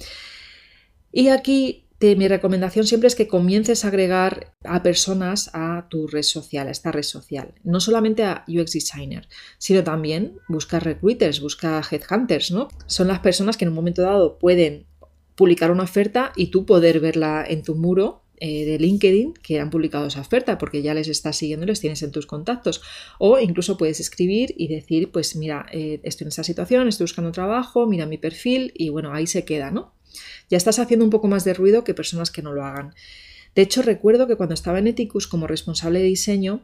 Y 1.12 1.28
aquí 1.28 1.86
mi 2.00 2.28
recomendación 2.28 2.86
siempre 2.86 3.08
es 3.08 3.14
que 3.14 3.28
comiences 3.28 3.84
a 3.84 3.88
agregar 3.88 4.54
a 4.64 4.82
personas 4.82 5.50
a 5.52 5.86
tu 5.90 6.06
red 6.06 6.22
social, 6.22 6.66
a 6.68 6.70
esta 6.70 6.90
red 6.92 7.02
social. 7.02 7.52
No 7.62 7.78
solamente 7.78 8.24
a 8.24 8.44
UX 8.48 8.72
Designer, 8.72 9.28
sino 9.58 9.84
también 9.84 10.38
busca 10.48 10.80
recruiters, 10.80 11.40
busca 11.40 11.82
headhunters, 11.90 12.52
¿no? 12.52 12.68
Son 12.86 13.08
las 13.08 13.20
personas 13.20 13.58
que 13.58 13.66
en 13.66 13.68
un 13.68 13.74
momento 13.74 14.00
dado 14.00 14.38
pueden 14.38 14.86
publicar 15.34 15.70
una 15.70 15.82
oferta 15.82 16.32
y 16.36 16.46
tú 16.46 16.64
poder 16.64 17.00
verla 17.00 17.44
en 17.46 17.62
tu 17.62 17.74
muro 17.74 18.22
eh, 18.42 18.64
de 18.64 18.78
LinkedIn 18.78 19.34
que 19.34 19.60
han 19.60 19.68
publicado 19.68 20.06
esa 20.06 20.22
oferta 20.22 20.56
porque 20.56 20.80
ya 20.80 20.94
les 20.94 21.08
estás 21.08 21.36
siguiendo 21.36 21.66
les 21.66 21.80
tienes 21.80 22.02
en 22.02 22.10
tus 22.10 22.24
contactos. 22.24 22.80
O 23.18 23.38
incluso 23.38 23.76
puedes 23.76 24.00
escribir 24.00 24.54
y 24.56 24.68
decir, 24.68 25.12
pues 25.12 25.36
mira, 25.36 25.66
eh, 25.70 26.00
estoy 26.04 26.24
en 26.24 26.28
esta 26.28 26.44
situación, 26.44 26.88
estoy 26.88 27.04
buscando 27.04 27.32
trabajo, 27.32 27.86
mira 27.86 28.06
mi 28.06 28.16
perfil 28.16 28.72
y 28.74 28.88
bueno, 28.88 29.12
ahí 29.12 29.26
se 29.26 29.44
queda, 29.44 29.70
¿no? 29.70 29.92
Ya 30.48 30.56
estás 30.56 30.78
haciendo 30.78 31.04
un 31.04 31.10
poco 31.10 31.28
más 31.28 31.44
de 31.44 31.54
ruido 31.54 31.84
que 31.84 31.94
personas 31.94 32.30
que 32.30 32.42
no 32.42 32.52
lo 32.52 32.64
hagan. 32.64 32.94
De 33.54 33.62
hecho, 33.62 33.82
recuerdo 33.82 34.26
que 34.26 34.36
cuando 34.36 34.54
estaba 34.54 34.78
en 34.78 34.86
Eticus 34.86 35.26
como 35.26 35.46
responsable 35.46 35.98
de 35.98 36.06
diseño, 36.06 36.62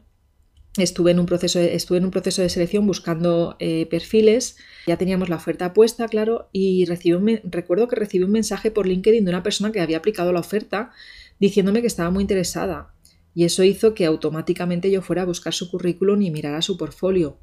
estuve 0.76 1.10
en 1.10 1.18
un 1.18 1.26
proceso 1.26 1.58
de, 1.58 1.74
estuve 1.74 1.98
en 1.98 2.04
un 2.04 2.10
proceso 2.10 2.42
de 2.42 2.48
selección 2.48 2.86
buscando 2.86 3.56
eh, 3.58 3.86
perfiles, 3.86 4.56
ya 4.86 4.96
teníamos 4.96 5.28
la 5.28 5.36
oferta 5.36 5.72
puesta, 5.72 6.06
claro, 6.08 6.48
y 6.52 6.84
recibí 6.84 7.40
recuerdo 7.44 7.88
que 7.88 7.96
recibí 7.96 8.24
un 8.24 8.32
mensaje 8.32 8.70
por 8.70 8.86
LinkedIn 8.86 9.24
de 9.24 9.30
una 9.30 9.42
persona 9.42 9.72
que 9.72 9.80
había 9.80 9.98
aplicado 9.98 10.32
la 10.32 10.40
oferta 10.40 10.92
diciéndome 11.38 11.80
que 11.80 11.86
estaba 11.86 12.10
muy 12.10 12.22
interesada. 12.22 12.92
Y 13.34 13.44
eso 13.44 13.64
hizo 13.64 13.94
que 13.94 14.06
automáticamente 14.06 14.90
yo 14.90 15.02
fuera 15.02 15.22
a 15.22 15.26
buscar 15.26 15.52
su 15.52 15.70
currículum 15.70 16.22
y 16.22 16.30
mirara 16.30 16.62
su 16.62 16.78
portfolio. 16.78 17.38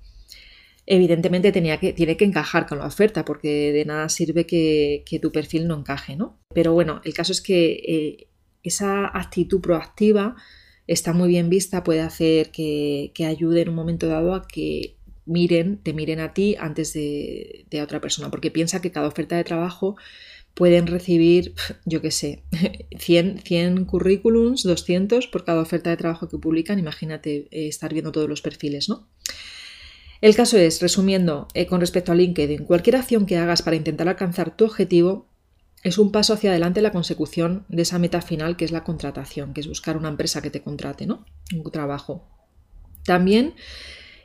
Evidentemente 0.86 1.52
tenía 1.52 1.80
que, 1.80 1.94
tiene 1.94 2.18
que 2.18 2.26
encajar 2.26 2.68
con 2.68 2.80
la 2.80 2.88
oferta, 2.88 3.24
porque 3.24 3.72
de 3.72 3.86
nada 3.86 4.10
sirve 4.10 4.46
que, 4.46 5.04
tu 5.22 5.32
perfil 5.32 5.68
no 5.68 5.78
encaje, 5.78 6.16
¿no? 6.16 6.40
Pero 6.54 6.74
bueno, 6.74 7.02
el 7.06 7.14
caso 7.14 7.32
es 7.32 7.42
que 7.42 7.72
eh, 7.88 8.28
esa 8.64 9.06
actitud 9.18 9.62
proactiva 9.62 10.36
está 10.88 11.14
muy 11.14 11.30
bien 11.30 11.50
vista, 11.50 11.84
puede 11.84 12.02
hacer 12.02 12.52
que, 12.52 13.12
ayude 13.26 13.62
en 13.62 13.70
un 13.70 13.76
momento 13.76 14.08
dado 14.08 14.34
a 14.34 14.48
que 14.48 14.98
miren, 15.26 15.78
te 15.82 15.94
miren 15.94 16.20
a 16.20 16.34
ti 16.34 16.56
antes 16.60 16.94
de, 16.94 17.66
a 17.80 17.84
otra 17.84 18.02
persona, 18.02 18.30
porque 18.30 18.52
piensa 18.52 18.82
que 18.82 18.92
cada 18.92 19.08
oferta 19.08 19.38
de 19.38 19.44
trabajo 19.44 19.96
pueden 20.54 20.88
recibir, 20.88 21.56
yo 21.86 22.02
qué 22.02 22.12
sé, 22.12 22.44
100, 23.00 23.40
100 23.40 23.86
currículums, 23.86 24.64
200 24.64 25.28
por 25.28 25.46
cada 25.46 25.62
oferta 25.62 25.90
de 25.90 25.98
trabajo 25.98 26.28
que 26.28 26.38
publican, 26.38 26.78
imagínate 26.78 27.48
eh, 27.52 27.68
estar 27.68 27.94
viendo 27.94 28.12
todos 28.12 28.30
los 28.30 28.42
perfiles, 28.42 28.90
¿no? 28.90 29.08
El 30.24 30.38
caso 30.38 30.58
es, 30.58 30.82
resumiendo, 30.82 31.50
eh, 31.54 31.66
con 31.66 31.82
respecto 31.82 32.14
a 32.14 32.16
LinkedIn, 32.16 32.64
cualquier 32.64 32.96
acción 32.96 33.26
que 33.26 33.38
hagas 33.38 33.62
para 33.62 33.76
intentar 33.76 34.08
alcanzar 34.08 34.56
tu 34.56 34.64
objetivo 34.64 35.28
es 35.84 35.98
un 35.98 36.14
paso 36.14 36.34
hacia 36.34 36.52
adelante 36.52 36.80
en 36.80 36.86
la 36.86 36.94
consecución 36.94 37.66
de 37.68 37.82
esa 37.82 38.00
meta 38.00 38.22
final 38.22 38.56
que 38.56 38.64
es 38.64 38.72
la 38.72 38.86
contratación, 38.86 39.54
que 39.54 39.60
es 39.60 39.68
buscar 39.68 39.98
una 39.98 40.08
empresa 40.08 40.42
que 40.42 40.50
te 40.50 40.62
contrate, 40.62 41.06
¿no? 41.06 41.26
Un 41.54 41.70
trabajo. 41.70 42.26
También, 43.04 43.56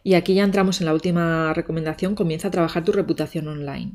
y 0.04 0.14
aquí 0.14 0.34
ya 0.34 0.44
entramos 0.44 0.80
en 0.80 0.86
la 0.86 0.94
última 0.94 1.52
recomendación, 1.52 2.14
comienza 2.14 2.46
a 2.46 2.52
trabajar 2.52 2.84
tu 2.84 2.92
reputación 2.92 3.48
online. 3.48 3.94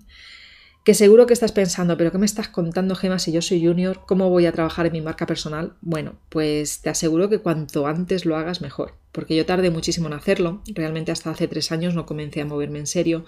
Que 0.83 0.93
seguro 0.93 1.27
que 1.27 1.33
estás 1.33 1.53
pensando, 1.53 1.95
pero 1.95 2.11
¿qué 2.11 2.17
me 2.17 2.25
estás 2.25 2.49
contando, 2.49 2.95
Gema, 2.95 3.17
si 3.17 3.31
yo 3.31 3.41
soy 3.41 3.65
junior? 3.65 4.01
¿Cómo 4.05 4.29
voy 4.29 4.47
a 4.47 4.51
trabajar 4.51 4.85
en 4.85 4.91
mi 4.91 5.01
marca 5.01 5.25
personal? 5.25 5.75
Bueno, 5.79 6.15
pues 6.27 6.81
te 6.81 6.89
aseguro 6.89 7.29
que 7.29 7.39
cuanto 7.39 7.87
antes 7.87 8.25
lo 8.25 8.35
hagas, 8.35 8.59
mejor. 8.59 8.95
Porque 9.13 9.33
yo 9.33 9.45
tardé 9.45 9.69
muchísimo 9.69 10.07
en 10.07 10.13
hacerlo. 10.13 10.61
Realmente 10.67 11.13
hasta 11.13 11.29
hace 11.29 11.47
tres 11.47 11.71
años 11.71 11.95
no 11.95 12.05
comencé 12.05 12.41
a 12.41 12.45
moverme 12.45 12.79
en 12.79 12.87
serio. 12.87 13.23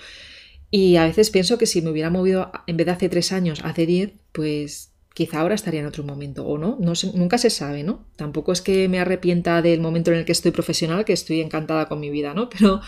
Y 0.69 0.97
a 0.97 1.05
veces 1.05 1.29
pienso 1.29 1.57
que 1.57 1.65
si 1.65 1.81
me 1.81 1.91
hubiera 1.91 2.09
movido 2.09 2.51
en 2.67 2.75
vez 2.75 2.87
de 2.87 2.91
hace 2.91 3.07
tres 3.07 3.31
años, 3.31 3.61
hace 3.63 3.85
diez, 3.85 4.11
pues 4.33 4.91
quizá 5.13 5.39
ahora 5.39 5.55
estaría 5.55 5.79
en 5.79 5.85
otro 5.85 6.03
momento 6.03 6.45
o 6.45 6.57
no, 6.57 6.77
no 6.81 6.91
nunca 7.13 7.37
se 7.37 7.49
sabe, 7.49 7.83
¿no? 7.83 8.05
Tampoco 8.17 8.51
es 8.51 8.61
que 8.61 8.89
me 8.89 8.99
arrepienta 8.99 9.61
del 9.61 9.79
momento 9.79 10.11
en 10.11 10.17
el 10.17 10.25
que 10.25 10.33
estoy 10.33 10.51
profesional, 10.51 11.05
que 11.05 11.13
estoy 11.13 11.39
encantada 11.39 11.87
con 11.87 12.01
mi 12.01 12.09
vida, 12.09 12.33
¿no? 12.33 12.49
Pero, 12.59 12.81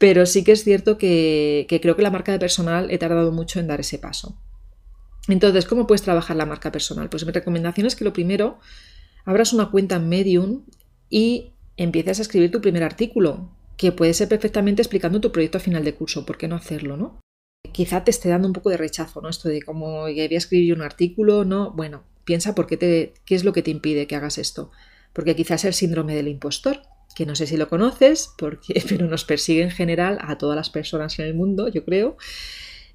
pero 0.00 0.24
sí 0.24 0.44
que 0.44 0.52
es 0.52 0.64
cierto 0.64 0.96
que, 0.96 1.66
creo 1.68 1.94
que 1.94 2.00
la 2.00 2.10
marca 2.10 2.32
de 2.32 2.38
personal 2.38 2.90
he 2.90 2.96
tardado 2.96 3.32
mucho 3.32 3.60
en 3.60 3.66
dar 3.66 3.80
ese 3.80 3.98
paso. 3.98 4.40
Entonces, 5.28 5.66
¿cómo 5.66 5.86
puedes 5.86 6.00
trabajar 6.00 6.36
la 6.36 6.46
marca 6.46 6.72
personal? 6.72 7.10
Pues 7.10 7.26
mi 7.26 7.32
recomendación 7.32 7.86
es 7.86 7.94
que 7.94 8.04
lo 8.04 8.14
primero, 8.14 8.60
abras 9.26 9.52
una 9.52 9.70
cuenta 9.70 9.96
en 9.96 10.08
Medium 10.08 10.64
y 11.10 11.52
empieces 11.76 12.18
a 12.18 12.22
escribir 12.22 12.50
tu 12.50 12.62
primer 12.62 12.82
artículo, 12.82 13.54
que 13.76 13.92
puede 13.92 14.14
ser 14.14 14.28
perfectamente 14.28 14.80
explicando 14.80 15.20
tu 15.20 15.32
proyecto 15.32 15.58
a 15.58 15.60
final 15.60 15.84
de 15.84 15.94
curso, 15.94 16.24
¿por 16.24 16.38
qué 16.38 16.48
no 16.48 16.56
hacerlo, 16.56 16.96
no? 16.96 17.20
quizá 17.72 18.04
te 18.04 18.10
esté 18.10 18.30
dando 18.30 18.48
un 18.48 18.54
poco 18.54 18.70
de 18.70 18.78
rechazo, 18.78 19.20
¿no? 19.20 19.28
Esto 19.28 19.50
de 19.50 19.60
cómo 19.60 20.00
voy 20.00 20.18
a 20.18 20.24
escribir 20.24 20.72
un 20.72 20.80
artículo, 20.80 21.44
¿no? 21.44 21.72
Bueno, 21.72 22.04
piensa 22.24 22.54
por 22.54 22.66
qué, 22.66 22.78
te, 22.78 23.12
qué 23.26 23.34
es 23.34 23.44
lo 23.44 23.52
que 23.52 23.62
te 23.62 23.70
impide 23.70 24.06
que 24.06 24.16
hagas 24.16 24.38
esto. 24.38 24.70
Porque 25.12 25.36
quizás 25.36 25.60
es 25.60 25.64
el 25.66 25.74
síndrome 25.74 26.14
del 26.14 26.28
impostor, 26.28 26.80
que 27.14 27.26
no 27.26 27.34
sé 27.34 27.46
si 27.46 27.56
lo 27.56 27.68
conoces, 27.68 28.32
porque, 28.38 28.82
pero 28.88 29.06
nos 29.06 29.24
persigue 29.24 29.62
en 29.62 29.70
general 29.70 30.18
a 30.20 30.38
todas 30.38 30.56
las 30.56 30.70
personas 30.70 31.18
en 31.18 31.26
el 31.26 31.34
mundo, 31.34 31.68
yo 31.68 31.84
creo. 31.84 32.16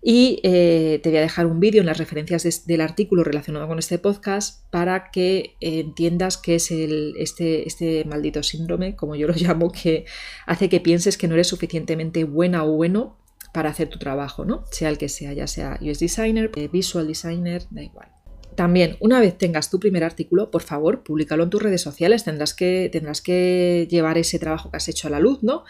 Y 0.08 0.40
eh, 0.44 1.00
te 1.02 1.10
voy 1.10 1.18
a 1.18 1.22
dejar 1.22 1.48
un 1.48 1.60
vídeo 1.60 1.80
en 1.80 1.88
las 1.88 1.98
referencias 1.98 2.68
del 2.68 2.82
artículo 2.82 3.24
relacionado 3.24 3.68
con 3.68 3.80
este 3.80 3.98
podcast 3.98 4.64
para 4.70 5.10
que 5.10 5.56
entiendas 5.62 6.38
qué 6.38 6.56
es 6.56 6.70
el, 6.70 7.16
este, 7.18 7.68
este 7.68 8.06
maldito 8.06 8.44
síndrome, 8.44 8.96
como 8.96 9.16
yo 9.16 9.26
lo 9.26 9.34
llamo, 9.36 9.72
que 9.72 10.06
hace 10.46 10.70
que 10.70 10.80
pienses 10.80 11.18
que 11.18 11.28
no 11.28 11.34
eres 11.34 11.48
suficientemente 11.48 12.24
buena 12.24 12.64
o 12.66 12.74
bueno 12.74 13.18
para 13.52 13.72
hacer 13.72 13.90
tu 13.90 13.98
trabajo, 13.98 14.46
¿no? 14.46 14.66
Sea 14.70 14.90
el 14.90 15.00
que 15.00 15.10
sea, 15.10 15.34
ya 15.34 15.48
sea 15.48 15.80
UX 15.82 15.98
designer, 15.98 16.52
eh, 16.56 16.68
visual 16.72 17.08
designer, 17.08 17.64
da 17.72 17.82
igual. 17.82 18.10
También, 18.56 18.98
una 19.00 19.20
vez 19.20 19.38
tengas 19.38 19.70
tu 19.70 19.80
primer 19.80 20.04
artículo, 20.04 20.50
por 20.50 20.62
favor, 20.62 21.04
públicalo 21.04 21.44
en 21.44 21.50
tus 21.50 21.62
redes 21.62 21.82
sociales. 21.82 22.24
Tendrás 22.24 22.54
que, 22.54 22.90
tendrás 22.92 23.22
que 23.22 23.88
llevar 23.90 24.18
ese 24.18 24.40
trabajo 24.40 24.72
que 24.72 24.78
has 24.78 24.88
hecho 24.88 25.08
a 25.08 25.12
la 25.12 25.20
luz, 25.20 25.44
¿no? 25.44 25.66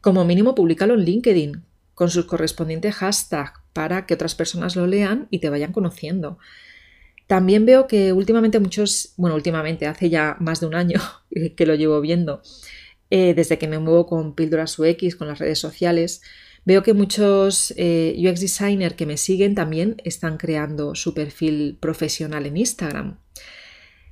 Como 0.00 0.24
mínimo, 0.24 0.54
públicalo 0.54 0.94
en 0.94 1.04
LinkedIn 1.04 1.64
con 1.94 2.10
sus 2.10 2.26
correspondientes 2.26 2.94
hashtags 2.96 3.60
para 3.72 4.06
que 4.06 4.14
otras 4.14 4.34
personas 4.34 4.76
lo 4.76 4.86
lean 4.86 5.28
y 5.30 5.38
te 5.38 5.50
vayan 5.50 5.72
conociendo. 5.72 6.38
También 7.26 7.66
veo 7.66 7.86
que 7.86 8.12
últimamente 8.12 8.60
muchos, 8.60 9.14
bueno, 9.16 9.34
últimamente, 9.34 9.86
hace 9.86 10.10
ya 10.10 10.36
más 10.40 10.60
de 10.60 10.66
un 10.66 10.74
año 10.74 11.00
que 11.56 11.66
lo 11.66 11.74
llevo 11.74 12.00
viendo, 12.00 12.42
eh, 13.10 13.34
desde 13.34 13.58
que 13.58 13.68
me 13.68 13.78
muevo 13.78 14.06
con 14.06 14.34
Píldoras 14.34 14.78
UX, 14.78 15.16
con 15.16 15.28
las 15.28 15.38
redes 15.38 15.58
sociales, 15.58 16.22
Veo 16.66 16.82
que 16.82 16.94
muchos 16.94 17.72
eh, 17.76 18.16
UX 18.18 18.40
designers 18.40 18.96
que 18.96 19.06
me 19.06 19.16
siguen 19.16 19.54
también 19.54 20.02
están 20.04 20.36
creando 20.36 20.96
su 20.96 21.14
perfil 21.14 21.78
profesional 21.80 22.44
en 22.44 22.56
Instagram 22.56 23.18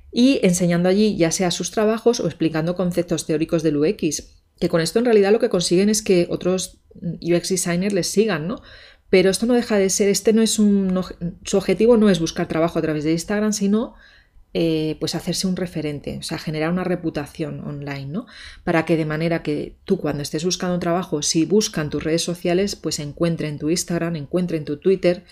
y 0.09 0.39
enseñando 0.41 0.87
allí 0.87 1.17
ya 1.17 1.31
sea 1.31 1.51
sus 1.51 1.71
trabajos 1.71 2.21
o 2.21 2.27
explicando 2.27 2.75
conceptos 2.75 3.25
teóricos 3.25 3.61
del 3.61 3.75
UX, 3.75 4.37
que 4.57 4.69
con 4.69 4.79
esto 4.79 4.99
en 4.99 5.05
realidad 5.05 5.33
lo 5.33 5.39
que 5.39 5.49
consiguen 5.49 5.89
es 5.89 6.01
que 6.01 6.27
otros 6.29 6.79
UX 7.21 7.49
designers 7.49 7.93
les 7.93 8.07
sigan, 8.07 8.47
¿no? 8.47 8.61
Pero 9.09 9.29
esto 9.29 9.45
no 9.45 9.53
deja 9.53 9.77
de 9.77 9.89
ser, 9.89 10.07
este 10.07 10.31
no 10.31 10.41
es 10.41 10.57
un, 10.57 10.97
su 11.43 11.57
objetivo 11.57 11.97
no 11.97 12.09
es 12.09 12.21
buscar 12.21 12.47
trabajo 12.47 12.79
a 12.79 12.81
través 12.81 13.03
de 13.03 13.11
Instagram, 13.11 13.51
sino 13.51 13.95
eh, 14.57 14.95
pues 15.01 15.15
hacerse 15.15 15.47
un 15.47 15.57
referente, 15.57 16.17
o 16.17 16.23
sea, 16.23 16.37
generar 16.37 16.71
una 16.71 16.85
reputación 16.85 17.59
online, 17.59 18.05
¿no? 18.05 18.25
Para 18.63 18.85
que 18.85 18.95
de 18.95 19.03
manera 19.03 19.43
que 19.43 19.75
tú 19.83 19.97
cuando 19.97 20.23
estés 20.23 20.45
buscando 20.45 20.75
un 20.75 20.79
trabajo, 20.79 21.21
si 21.23 21.43
buscan 21.43 21.89
tus 21.89 22.01
redes 22.01 22.21
sociales, 22.21 22.77
pues 22.77 22.99
encuentren 22.99 23.59
tu 23.59 23.69
Instagram, 23.69 24.15
encuentren 24.15 24.63
tu 24.63 24.77
Twitter 24.77 25.25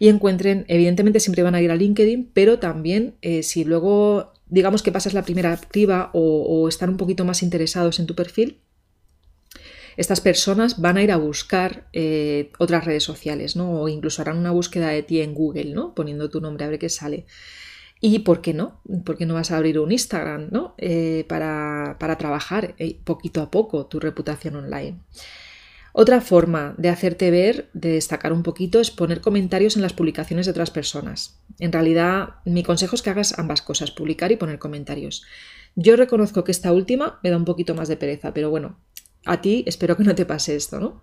y 0.00 0.08
encuentren, 0.08 0.64
evidentemente 0.66 1.20
siempre 1.20 1.44
van 1.44 1.54
a 1.54 1.62
ir 1.62 1.70
a 1.70 1.76
LinkedIn, 1.76 2.32
pero 2.34 2.58
también 2.58 3.14
eh, 3.22 3.44
si 3.44 3.62
luego 3.62 4.32
digamos 4.46 4.82
que 4.82 4.90
pasas 4.90 5.14
la 5.14 5.22
primera 5.22 5.52
activa 5.52 6.10
o, 6.12 6.68
están 6.68 6.90
un 6.90 6.96
poquito 6.96 7.24
más 7.24 7.44
interesados 7.44 8.00
en 8.00 8.06
tu 8.06 8.16
perfil, 8.16 8.58
estas 9.96 10.20
personas 10.20 10.80
van 10.80 10.96
a 10.96 11.04
ir 11.04 11.12
a 11.12 11.16
buscar 11.16 11.86
eh, 11.92 12.50
otras 12.58 12.84
redes 12.84 13.04
sociales, 13.04 13.54
¿no? 13.54 13.82
O 13.82 13.88
incluso 13.88 14.20
harán 14.20 14.38
una 14.38 14.50
búsqueda 14.50 14.88
de 14.88 15.04
ti 15.04 15.20
en 15.20 15.32
Google, 15.32 15.66
¿no? 15.66 15.94
Poniendo 15.94 16.28
tu 16.28 16.40
nombre 16.40 16.64
a 16.64 16.68
ver 16.68 16.80
qué 16.80 16.88
sale. 16.88 17.26
¿Y 18.06 18.18
por 18.18 18.42
qué 18.42 18.52
no? 18.52 18.82
¿Por 19.02 19.16
qué 19.16 19.24
no 19.24 19.32
vas 19.32 19.50
a 19.50 19.56
abrir 19.56 19.78
un 19.78 19.90
Instagram 19.90 20.48
¿no? 20.50 20.74
Eh, 20.76 21.24
para, 21.26 21.96
trabajar 22.18 22.74
eh, 22.76 22.98
poquito 23.02 23.40
a 23.40 23.50
poco 23.50 23.86
tu 23.86 23.98
reputación 23.98 24.56
online? 24.56 25.00
Otra 25.94 26.20
forma 26.20 26.74
de 26.76 26.90
hacerte 26.90 27.30
ver, 27.30 27.70
de 27.72 27.92
destacar 27.92 28.34
un 28.34 28.42
poquito, 28.42 28.78
es 28.78 28.90
poner 28.90 29.22
comentarios 29.22 29.76
en 29.76 29.80
las 29.80 29.94
publicaciones 29.94 30.44
de 30.44 30.50
otras 30.50 30.70
personas. 30.70 31.40
En 31.58 31.72
realidad, 31.72 32.34
mi 32.44 32.62
consejo 32.62 32.94
es 32.94 33.00
que 33.00 33.08
hagas 33.08 33.38
ambas 33.38 33.62
cosas, 33.62 33.90
publicar 33.90 34.30
y 34.32 34.36
poner 34.36 34.58
comentarios. 34.58 35.24
Yo 35.74 35.96
reconozco 35.96 36.44
que 36.44 36.52
esta 36.52 36.72
última 36.72 37.20
me 37.22 37.30
da 37.30 37.38
un 37.38 37.46
poquito 37.46 37.74
más 37.74 37.88
de 37.88 37.96
pereza, 37.96 38.34
pero 38.34 38.50
bueno, 38.50 38.78
a 39.24 39.40
ti 39.40 39.64
espero 39.66 39.96
que 39.96 40.04
no 40.04 40.14
te 40.14 40.26
pase 40.26 40.56
esto, 40.56 40.78
¿no? 40.78 41.00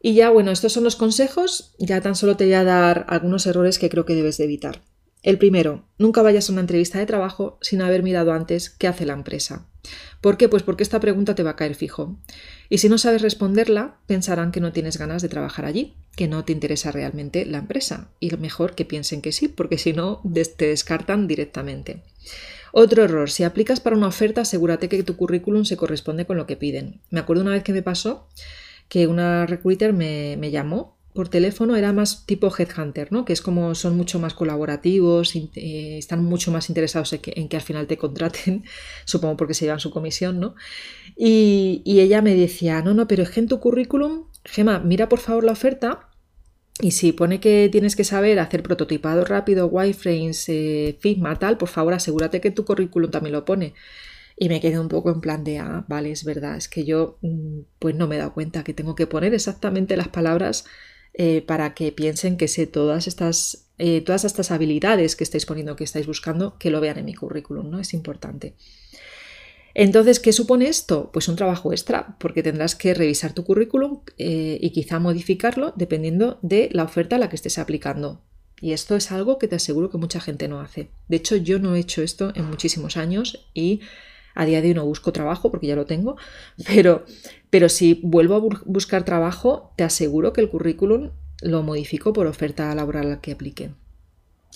Y 0.00 0.14
ya, 0.14 0.30
bueno, 0.30 0.50
estos 0.50 0.72
son 0.72 0.84
los 0.84 0.96
consejos, 0.96 1.74
ya 1.78 2.00
tan 2.00 2.14
solo 2.14 2.38
te 2.38 2.44
voy 2.44 2.54
a 2.54 2.64
dar 2.64 3.04
algunos 3.10 3.46
errores 3.46 3.78
que 3.78 3.90
creo 3.90 4.06
que 4.06 4.14
debes 4.14 4.38
de 4.38 4.44
evitar. 4.44 4.80
El 5.22 5.36
primero, 5.36 5.84
nunca 5.98 6.22
vayas 6.22 6.48
a 6.48 6.52
una 6.52 6.62
entrevista 6.62 6.98
de 6.98 7.06
trabajo 7.06 7.58
sin 7.60 7.82
haber 7.82 8.02
mirado 8.02 8.32
antes 8.32 8.70
qué 8.70 8.88
hace 8.88 9.04
la 9.04 9.12
empresa. 9.12 9.66
¿Por 10.20 10.36
qué? 10.36 10.48
Pues 10.48 10.62
porque 10.62 10.82
esta 10.82 11.00
pregunta 11.00 11.34
te 11.34 11.42
va 11.42 11.50
a 11.50 11.56
caer 11.56 11.74
fijo. 11.74 12.16
Y 12.68 12.78
si 12.78 12.88
no 12.88 12.98
sabes 12.98 13.22
responderla, 13.22 13.98
pensarán 14.06 14.52
que 14.52 14.60
no 14.60 14.72
tienes 14.72 14.98
ganas 14.98 15.22
de 15.22 15.28
trabajar 15.28 15.64
allí, 15.64 15.94
que 16.16 16.28
no 16.28 16.44
te 16.44 16.52
interesa 16.52 16.90
realmente 16.90 17.44
la 17.44 17.58
empresa. 17.58 18.10
Y 18.18 18.30
lo 18.30 18.38
mejor 18.38 18.74
que 18.74 18.84
piensen 18.84 19.22
que 19.22 19.32
sí, 19.32 19.48
porque 19.48 19.78
si 19.78 19.92
no, 19.92 20.22
te 20.56 20.68
descartan 20.68 21.26
directamente. 21.26 22.02
Otro 22.72 23.02
error, 23.02 23.30
si 23.30 23.44
aplicas 23.44 23.80
para 23.80 23.96
una 23.96 24.06
oferta, 24.06 24.42
asegúrate 24.42 24.88
que 24.88 25.02
tu 25.02 25.16
currículum 25.16 25.64
se 25.64 25.76
corresponde 25.76 26.26
con 26.26 26.36
lo 26.36 26.46
que 26.46 26.56
piden. 26.56 27.00
Me 27.10 27.20
acuerdo 27.20 27.42
una 27.42 27.52
vez 27.52 27.62
que 27.62 27.72
me 27.72 27.82
pasó 27.82 28.28
que 28.88 29.06
una 29.06 29.46
recruiter 29.46 29.92
me, 29.92 30.36
me 30.38 30.50
llamó 30.50 30.99
por 31.12 31.28
teléfono 31.28 31.76
era 31.76 31.92
más 31.92 32.24
tipo 32.24 32.52
headhunter, 32.56 33.10
¿no? 33.12 33.24
Que 33.24 33.32
es 33.32 33.42
como 33.42 33.74
son 33.74 33.96
mucho 33.96 34.18
más 34.18 34.34
colaborativos, 34.34 35.34
eh, 35.34 35.98
están 35.98 36.24
mucho 36.24 36.52
más 36.52 36.68
interesados 36.68 37.12
en 37.12 37.48
que, 37.48 37.56
al 37.56 37.62
final 37.62 37.86
te 37.86 37.96
contraten, 37.96 38.64
supongo 39.04 39.36
porque 39.36 39.54
se 39.54 39.64
llevan 39.64 39.80
su 39.80 39.90
comisión, 39.90 40.38
¿no? 40.38 40.54
Y, 41.16 41.82
ella 41.84 42.22
me 42.22 42.34
decía, 42.34 42.80
no, 42.82 42.94
no, 42.94 43.08
pero 43.08 43.22
es 43.22 43.30
que 43.30 43.40
en 43.40 43.48
tu 43.48 43.60
currículum, 43.60 44.26
Gema, 44.44 44.78
mira 44.78 45.08
por 45.08 45.18
favor 45.18 45.44
la 45.44 45.52
oferta 45.52 46.08
y 46.80 46.92
si 46.92 47.12
pone 47.12 47.40
que 47.40 47.68
tienes 47.70 47.94
que 47.96 48.04
saber 48.04 48.38
hacer 48.38 48.62
prototipado 48.62 49.24
rápido, 49.24 49.66
wireframes, 49.66 50.48
eh, 50.48 50.96
Figma, 51.00 51.38
tal, 51.38 51.58
por 51.58 51.68
favor 51.68 51.92
asegúrate 51.92 52.40
que 52.40 52.50
tu 52.50 52.64
currículum 52.64 53.10
también 53.10 53.32
lo 53.32 53.44
pone. 53.44 53.74
Y 54.36 54.48
me 54.48 54.60
quedé 54.60 54.78
un 54.78 54.88
poco 54.88 55.10
en 55.10 55.20
plan 55.20 55.44
de, 55.44 55.58
ah, 55.58 55.84
vale, 55.88 56.10
es 56.12 56.24
verdad, 56.24 56.56
es 56.56 56.68
que 56.68 56.84
yo 56.84 57.18
mm, 57.20 57.60
pues 57.78 57.94
no 57.94 58.08
me 58.08 58.16
he 58.16 58.18
dado 58.18 58.32
cuenta 58.32 58.64
que 58.64 58.72
tengo 58.72 58.94
que 58.94 59.06
poner 59.06 59.34
exactamente 59.34 59.96
las 59.98 60.08
palabras 60.08 60.64
eh, 61.14 61.42
para 61.42 61.74
que 61.74 61.92
piensen 61.92 62.36
que 62.36 62.48
sé 62.48 62.66
todas 62.66 63.06
estas, 63.06 63.66
eh, 63.78 64.00
todas 64.00 64.24
estas 64.24 64.50
habilidades 64.50 65.16
que 65.16 65.24
estáis 65.24 65.46
poniendo, 65.46 65.76
que 65.76 65.84
estáis 65.84 66.06
buscando, 66.06 66.56
que 66.58 66.70
lo 66.70 66.80
vean 66.80 66.98
en 66.98 67.04
mi 67.04 67.14
currículum, 67.14 67.70
¿no? 67.70 67.80
Es 67.80 67.94
importante. 67.94 68.54
Entonces, 69.74 70.20
¿qué 70.20 70.32
supone 70.32 70.68
esto? 70.68 71.10
Pues 71.12 71.28
un 71.28 71.36
trabajo 71.36 71.72
extra, 71.72 72.16
porque 72.18 72.42
tendrás 72.42 72.74
que 72.74 72.94
revisar 72.94 73.32
tu 73.32 73.44
currículum 73.44 74.00
eh, 74.18 74.58
y 74.60 74.70
quizá 74.70 74.98
modificarlo 74.98 75.72
dependiendo 75.76 76.38
de 76.42 76.68
la 76.72 76.84
oferta 76.84 77.16
a 77.16 77.18
la 77.18 77.28
que 77.28 77.36
estés 77.36 77.58
aplicando. 77.58 78.20
Y 78.60 78.72
esto 78.72 78.94
es 78.94 79.10
algo 79.10 79.38
que 79.38 79.48
te 79.48 79.56
aseguro 79.56 79.90
que 79.90 79.98
mucha 79.98 80.20
gente 80.20 80.48
no 80.48 80.60
hace. 80.60 80.90
De 81.08 81.16
hecho, 81.16 81.36
yo 81.36 81.58
no 81.58 81.74
he 81.74 81.80
hecho 81.80 82.02
esto 82.02 82.32
en 82.34 82.46
muchísimos 82.46 82.96
años 82.96 83.48
y 83.54 83.80
a 84.34 84.44
día 84.44 84.62
de 84.62 84.68
hoy 84.68 84.74
no 84.74 84.84
busco 84.84 85.12
trabajo 85.12 85.50
porque 85.50 85.66
ya 85.66 85.76
lo 85.76 85.86
tengo, 85.86 86.16
pero, 86.66 87.04
pero 87.50 87.68
si 87.68 88.00
vuelvo 88.02 88.34
a 88.36 88.62
buscar 88.64 89.04
trabajo, 89.04 89.72
te 89.76 89.84
aseguro 89.84 90.32
que 90.32 90.40
el 90.40 90.50
currículum 90.50 91.10
lo 91.42 91.62
modifico 91.62 92.12
por 92.12 92.26
oferta 92.26 92.74
laboral 92.74 93.20
que 93.20 93.32
aplique. 93.32 93.70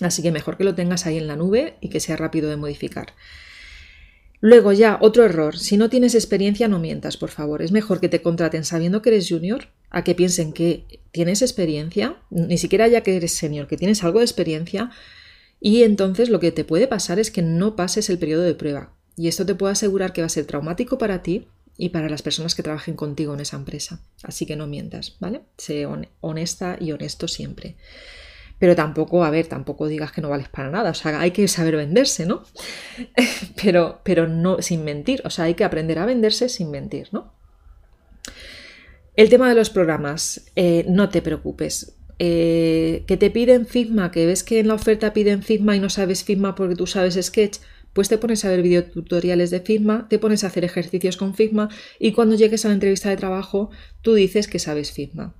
Así 0.01 0.21
que 0.21 0.31
mejor 0.31 0.57
que 0.57 0.63
lo 0.63 0.75
tengas 0.75 1.05
ahí 1.05 1.17
en 1.17 1.27
la 1.27 1.35
nube 1.35 1.75
y 1.81 1.89
que 1.89 1.99
sea 1.99 2.17
rápido 2.17 2.49
de 2.49 2.57
modificar. 2.57 3.13
Luego 4.41 4.73
ya, 4.73 4.97
otro 5.01 5.23
error. 5.23 5.57
Si 5.57 5.77
no 5.77 5.89
tienes 5.89 6.13
experiencia, 6.13 6.67
no 6.67 6.77
mientas, 6.79 7.17
por 7.17 7.29
favor. 7.29 7.61
Es 7.61 7.71
mejor 7.71 7.99
que 7.99 8.09
te 8.09 8.21
contraten 8.21 8.65
sabiendo 8.65 9.01
que 9.01 9.09
eres 9.09 9.29
junior 9.29 9.69
a 9.89 10.03
que 10.03 10.13
piensen 10.13 10.51
que 10.51 11.01
tienes 11.11 11.41
experiencia, 11.41 12.17
ni 12.29 12.57
siquiera 12.57 12.87
ya 12.87 13.01
que 13.01 13.15
eres 13.15 13.31
senior, 13.31 13.67
que 13.67 13.77
tienes 13.77 14.03
algo 14.03 14.19
de 14.19 14.25
experiencia, 14.25 14.91
y 15.61 15.83
entonces 15.83 16.29
lo 16.29 16.39
que 16.39 16.51
te 16.51 16.65
puede 16.65 16.87
pasar 16.87 17.17
es 17.17 17.31
que 17.31 17.41
no 17.41 17.75
pases 17.75 18.09
el 18.09 18.19
periodo 18.19 18.43
de 18.43 18.55
prueba. 18.55 18.93
Y 19.17 19.27
esto 19.27 19.45
te 19.45 19.55
puedo 19.55 19.71
asegurar 19.71 20.13
que 20.13 20.21
va 20.21 20.27
a 20.27 20.29
ser 20.29 20.45
traumático 20.45 20.97
para 20.97 21.21
ti 21.21 21.47
y 21.77 21.89
para 21.89 22.09
las 22.09 22.21
personas 22.21 22.55
que 22.55 22.63
trabajen 22.63 22.95
contigo 22.95 23.33
en 23.33 23.39
esa 23.39 23.57
empresa. 23.57 23.99
Así 24.23 24.45
que 24.45 24.55
no 24.55 24.67
mientas, 24.67 25.15
¿vale? 25.19 25.41
Sé 25.57 25.87
honesta 26.21 26.77
y 26.79 26.91
honesto 26.91 27.27
siempre 27.27 27.75
pero 28.59 28.75
tampoco, 28.75 29.23
a 29.23 29.29
ver, 29.29 29.47
tampoco 29.47 29.87
digas 29.87 30.11
que 30.11 30.21
no 30.21 30.29
vales 30.29 30.47
para 30.49 30.69
nada, 30.69 30.91
o 30.91 30.93
sea, 30.93 31.19
hay 31.19 31.31
que 31.31 31.47
saber 31.47 31.75
venderse, 31.75 32.25
¿no? 32.25 32.43
pero, 33.61 33.99
pero 34.03 34.27
no 34.27 34.61
sin 34.61 34.83
mentir, 34.83 35.21
o 35.25 35.29
sea, 35.29 35.45
hay 35.45 35.55
que 35.55 35.63
aprender 35.63 35.99
a 35.99 36.05
venderse 36.05 36.49
sin 36.49 36.71
mentir, 36.71 37.09
¿no? 37.11 37.33
El 39.15 39.29
tema 39.29 39.49
de 39.49 39.55
los 39.55 39.69
programas, 39.69 40.45
eh, 40.55 40.85
no 40.87 41.09
te 41.09 41.21
preocupes. 41.21 41.95
Eh, 42.17 43.03
que 43.07 43.17
te 43.17 43.29
piden 43.29 43.65
Figma, 43.65 44.09
que 44.11 44.25
ves 44.25 44.43
que 44.43 44.59
en 44.59 44.69
la 44.69 44.73
oferta 44.73 45.13
piden 45.13 45.43
Figma 45.43 45.75
y 45.75 45.79
no 45.79 45.89
sabes 45.89 46.23
Figma 46.23 46.55
porque 46.55 46.75
tú 46.75 46.87
sabes 46.87 47.19
Sketch, 47.21 47.57
pues 47.95 48.09
te 48.09 48.17
pones 48.17 48.43
a 48.43 48.49
ver 48.49 48.61
videotutoriales 48.61 49.51
de 49.51 49.61
Figma, 49.61 50.07
te 50.09 50.19
pones 50.19 50.43
a 50.43 50.47
hacer 50.47 50.65
ejercicios 50.65 51.15
con 51.15 51.33
Figma 51.33 51.69
y 51.97 52.11
cuando 52.11 52.35
llegues 52.35 52.65
a 52.65 52.67
la 52.67 52.73
entrevista 52.73 53.09
de 53.09 53.15
trabajo 53.15 53.69
tú 54.01 54.15
dices 54.15 54.49
que 54.49 54.59
sabes 54.59 54.91
Figma. 54.91 55.33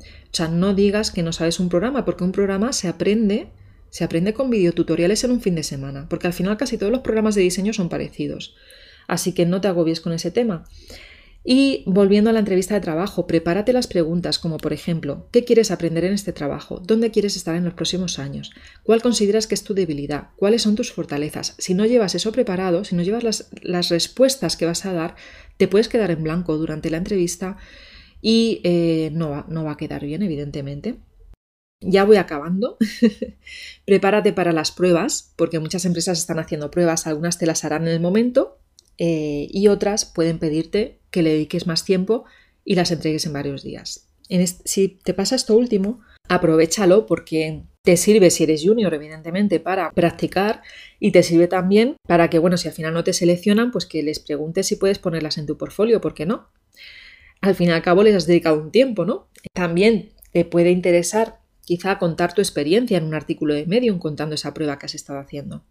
O 0.00 0.32
sea, 0.32 0.48
no 0.48 0.74
digas 0.74 1.12
que 1.12 1.22
no 1.22 1.32
sabes 1.32 1.60
un 1.60 1.68
programa, 1.68 2.04
porque 2.04 2.24
un 2.24 2.32
programa 2.32 2.72
se 2.72 2.88
aprende, 2.88 3.52
se 3.90 4.02
aprende 4.02 4.34
con 4.34 4.50
videotutoriales 4.50 5.22
en 5.22 5.30
un 5.30 5.40
fin 5.40 5.54
de 5.54 5.62
semana, 5.62 6.08
porque 6.08 6.26
al 6.26 6.32
final 6.32 6.56
casi 6.56 6.78
todos 6.78 6.90
los 6.90 7.02
programas 7.02 7.36
de 7.36 7.42
diseño 7.42 7.72
son 7.72 7.88
parecidos. 7.88 8.56
Así 9.06 9.32
que 9.32 9.46
no 9.46 9.60
te 9.60 9.68
agobies 9.68 10.00
con 10.00 10.12
ese 10.12 10.32
tema. 10.32 10.64
Y 11.42 11.84
volviendo 11.86 12.28
a 12.28 12.32
la 12.34 12.40
entrevista 12.40 12.74
de 12.74 12.82
trabajo, 12.82 13.26
prepárate 13.26 13.72
las 13.72 13.86
preguntas 13.86 14.38
como 14.38 14.58
por 14.58 14.74
ejemplo, 14.74 15.28
¿qué 15.32 15.44
quieres 15.44 15.70
aprender 15.70 16.04
en 16.04 16.12
este 16.12 16.34
trabajo? 16.34 16.80
¿Dónde 16.80 17.10
quieres 17.10 17.36
estar 17.36 17.56
en 17.56 17.64
los 17.64 17.72
próximos 17.72 18.18
años? 18.18 18.52
¿Cuál 18.82 19.00
consideras 19.00 19.46
que 19.46 19.54
es 19.54 19.64
tu 19.64 19.72
debilidad? 19.72 20.28
¿Cuáles 20.36 20.62
son 20.62 20.74
tus 20.74 20.92
fortalezas? 20.92 21.54
Si 21.58 21.72
no 21.72 21.86
llevas 21.86 22.14
eso 22.14 22.30
preparado, 22.30 22.84
si 22.84 22.94
no 22.94 23.02
llevas 23.02 23.24
las, 23.24 23.50
las 23.62 23.88
respuestas 23.88 24.58
que 24.58 24.66
vas 24.66 24.84
a 24.84 24.92
dar, 24.92 25.16
te 25.56 25.66
puedes 25.66 25.88
quedar 25.88 26.10
en 26.10 26.22
blanco 26.22 26.58
durante 26.58 26.90
la 26.90 26.98
entrevista 26.98 27.56
y 28.20 28.60
eh, 28.64 29.10
no, 29.14 29.30
va, 29.30 29.46
no 29.48 29.64
va 29.64 29.72
a 29.72 29.76
quedar 29.78 30.04
bien, 30.04 30.22
evidentemente. 30.22 30.96
Ya 31.80 32.04
voy 32.04 32.18
acabando. 32.18 32.76
Prepárate 33.86 34.34
para 34.34 34.52
las 34.52 34.72
pruebas, 34.72 35.32
porque 35.36 35.58
muchas 35.58 35.86
empresas 35.86 36.18
están 36.18 36.38
haciendo 36.38 36.70
pruebas, 36.70 37.06
algunas 37.06 37.38
te 37.38 37.46
las 37.46 37.64
harán 37.64 37.88
en 37.88 37.94
el 37.94 38.00
momento 38.00 38.59
eh, 39.00 39.48
y 39.50 39.66
otras 39.66 40.04
pueden 40.04 40.38
pedirte 40.38 41.00
que 41.10 41.22
le 41.22 41.30
dediques 41.30 41.66
más 41.66 41.84
tiempo 41.84 42.26
y 42.64 42.76
las 42.76 42.92
entregues 42.92 43.26
en 43.26 43.32
varios 43.32 43.64
días. 43.64 44.08
si 44.64 44.88
te 44.88 45.14
pasa 45.14 45.34
esto 45.34 45.56
último, 45.56 46.00
aprovechalo 46.28 47.06
porque 47.06 47.64
te 47.82 47.96
sirve 47.96 48.30
si 48.30 48.44
eres 48.44 48.62
junior, 48.62 48.94
evidentemente, 48.94 49.58
para 49.58 49.90
practicar 49.90 50.62
y 51.00 51.10
te 51.10 51.24
sirve 51.24 51.48
también 51.48 51.96
para 52.06 52.30
que, 52.30 52.38
bueno, 52.38 52.56
si 52.56 52.68
al 52.68 52.74
final 52.74 52.94
no 52.94 53.02
te 53.02 53.12
seleccionan, 53.12 53.72
pues 53.72 53.86
que 53.86 54.04
les 54.04 54.20
preguntes 54.20 54.68
si 54.68 54.76
puedes 54.76 55.00
ponerlas 55.00 55.38
en 55.38 55.46
tu 55.46 55.56
portfolio, 55.56 56.00
¿por 56.00 56.14
qué 56.14 56.26
no? 56.26 56.48
al 57.40 57.54
fin 57.54 57.68
y 57.68 57.72
al 57.72 57.82
cabo 57.82 58.02
les 58.02 58.14
has 58.14 58.26
dedicado 58.26 58.60
un 58.60 58.70
tiempo, 58.70 59.04
¿no? 59.04 59.28
También 59.52 60.10
te 60.32 60.44
puede 60.44 60.70
interesar 60.70 61.40
quizá 61.64 61.98
contar 61.98 62.34
tu 62.34 62.40
experiencia 62.40 62.98
en 62.98 63.04
un 63.04 63.14
artículo 63.14 63.54
de 63.54 63.66
Medium 63.66 63.98
contando 63.98 64.34
esa 64.34 64.54
prueba 64.54 64.78
que 64.78 64.86
has 64.86 64.94
estado 64.94 65.18
haciendo. 65.18 65.64